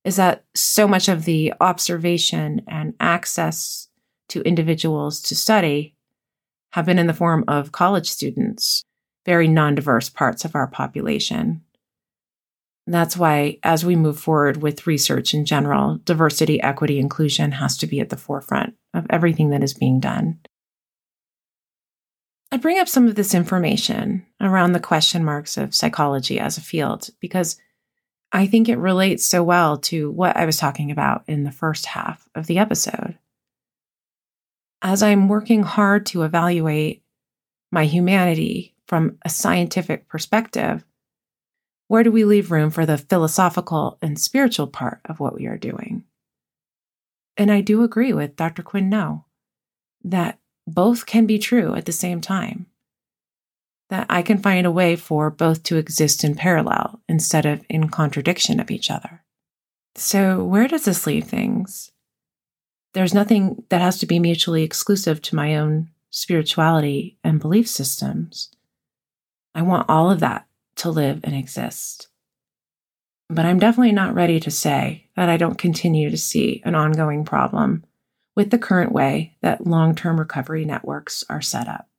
is 0.05 0.17
that 0.17 0.45
so 0.53 0.87
much 0.87 1.09
of 1.09 1.25
the 1.25 1.53
observation 1.59 2.61
and 2.67 2.93
access 2.99 3.87
to 4.29 4.41
individuals 4.41 5.19
to 5.23 5.35
study 5.35 5.95
have 6.71 6.85
been 6.85 6.99
in 6.99 7.07
the 7.07 7.13
form 7.13 7.43
of 7.47 7.71
college 7.71 8.09
students, 8.09 8.85
very 9.25 9.47
non 9.47 9.73
diverse 9.73 10.09
parts 10.09 10.45
of 10.45 10.53
our 10.55 10.67
population. 10.67 11.63
That's 12.93 13.17
why, 13.17 13.57
as 13.63 13.85
we 13.85 13.95
move 13.95 14.19
forward 14.19 14.61
with 14.61 14.87
research 14.87 15.33
in 15.33 15.45
general, 15.45 15.99
diversity, 16.05 16.61
equity, 16.61 16.99
inclusion 16.99 17.51
has 17.51 17.77
to 17.77 17.87
be 17.87 17.99
at 17.99 18.09
the 18.09 18.17
forefront 18.17 18.75
of 18.93 19.05
everything 19.09 19.49
that 19.51 19.63
is 19.63 19.73
being 19.73 19.99
done. 19.99 20.39
I 22.51 22.57
bring 22.57 22.79
up 22.79 22.87
some 22.87 23.07
of 23.07 23.15
this 23.15 23.35
information 23.35 24.25
around 24.41 24.73
the 24.73 24.79
question 24.79 25.23
marks 25.23 25.55
of 25.55 25.75
psychology 25.75 26.39
as 26.39 26.57
a 26.57 26.61
field 26.61 27.09
because 27.19 27.57
I 28.31 28.47
think 28.47 28.67
it 28.67 28.77
relates 28.77 29.25
so 29.25 29.43
well 29.43 29.77
to 29.77 30.09
what 30.09 30.35
I 30.35 30.45
was 30.45 30.57
talking 30.57 30.89
about 30.89 31.23
in 31.27 31.43
the 31.43 31.51
first 31.51 31.85
half 31.85 32.27
of 32.33 32.47
the 32.47 32.57
episode. 32.57 33.17
As 34.81 35.03
I'm 35.03 35.27
working 35.27 35.63
hard 35.63 36.05
to 36.07 36.23
evaluate 36.23 37.03
my 37.71 37.85
humanity 37.85 38.75
from 38.87 39.17
a 39.23 39.29
scientific 39.29 40.07
perspective, 40.07 40.83
where 41.89 42.03
do 42.03 42.11
we 42.11 42.23
leave 42.23 42.51
room 42.51 42.69
for 42.69 42.85
the 42.85 42.99
philosophical 42.99 43.97
and 43.99 44.19
spiritual 44.19 44.67
part 44.67 45.01
of 45.05 45.19
what 45.19 45.33
we 45.33 45.47
are 45.47 45.57
doing? 45.57 46.03
And 47.35 47.51
I 47.51 47.61
do 47.61 47.81
agree 47.81 48.13
with 48.13 48.35
Dr. 48.35 48.61
Quyen 48.61 48.91
Ngo 48.91 49.23
that 50.03 50.37
both 50.67 51.07
can 51.07 51.25
be 51.25 51.39
true 51.39 51.73
at 51.73 51.85
the 51.85 51.91
same 51.91 52.21
time 52.21 52.67
that 53.89 54.05
I 54.07 54.21
can 54.21 54.37
find 54.37 54.67
a 54.67 54.71
way 54.71 54.95
for 54.95 55.31
both 55.31 55.63
to 55.63 55.77
exist 55.77 56.23
in 56.23 56.35
parallel 56.35 57.01
instead 57.09 57.47
of 57.47 57.65
in 57.69 57.89
contradiction 57.89 58.59
of 58.59 58.69
each 58.69 58.91
other. 58.91 59.23
So, 59.95 60.43
where 60.43 60.67
does 60.67 60.85
this 60.85 61.07
leave 61.07 61.25
things? 61.25 61.91
There's 62.93 63.15
nothing 63.15 63.63
that 63.69 63.81
has 63.81 63.97
to 63.99 64.05
be 64.05 64.19
mutually 64.19 64.61
exclusive 64.61 65.23
to 65.23 65.35
my 65.35 65.55
own 65.55 65.89
spirituality 66.11 67.17
and 67.23 67.39
belief 67.39 67.67
systems. 67.67 68.51
I 69.55 69.63
want 69.63 69.89
all 69.89 70.11
of 70.11 70.19
that 70.19 70.45
to 70.79 70.89
live 70.89 71.21
and 71.23 71.35
exist. 71.35 72.07
But 73.29 73.45
I'm 73.45 73.59
definitely 73.59 73.91
not 73.91 74.15
ready 74.15 74.39
to 74.39 74.51
say 74.51 75.07
that 75.15 75.29
I 75.29 75.37
don't 75.37 75.57
continue 75.57 76.09
to 76.09 76.17
see 76.17 76.61
an 76.65 76.75
ongoing 76.75 77.23
problem 77.23 77.85
with 78.35 78.49
the 78.49 78.57
current 78.57 78.91
way 78.91 79.35
that 79.41 79.67
long 79.67 79.95
term 79.95 80.19
recovery 80.19 80.65
networks 80.65 81.23
are 81.29 81.41
set 81.41 81.67
up 81.67 81.89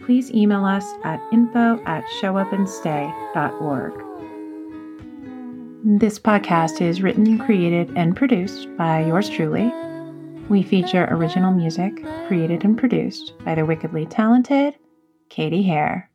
please 0.03 0.31
email 0.31 0.65
us 0.65 0.83
at 1.03 1.21
info 1.31 1.79
at 1.85 2.03
showupandstay.org. 2.19 4.03
This 5.83 6.17
podcast 6.17 6.81
is 6.81 7.03
written, 7.03 7.37
created, 7.37 7.95
and 7.95 8.15
produced 8.15 8.67
by 8.77 9.05
yours 9.05 9.29
truly. 9.29 9.71
We 10.49 10.63
feature 10.63 11.07
original 11.11 11.51
music 11.51 12.03
created 12.27 12.65
and 12.65 12.75
produced 12.75 13.33
by 13.45 13.53
the 13.53 13.63
wickedly 13.63 14.07
talented 14.07 14.73
Katie 15.29 15.61
Hare. 15.61 16.06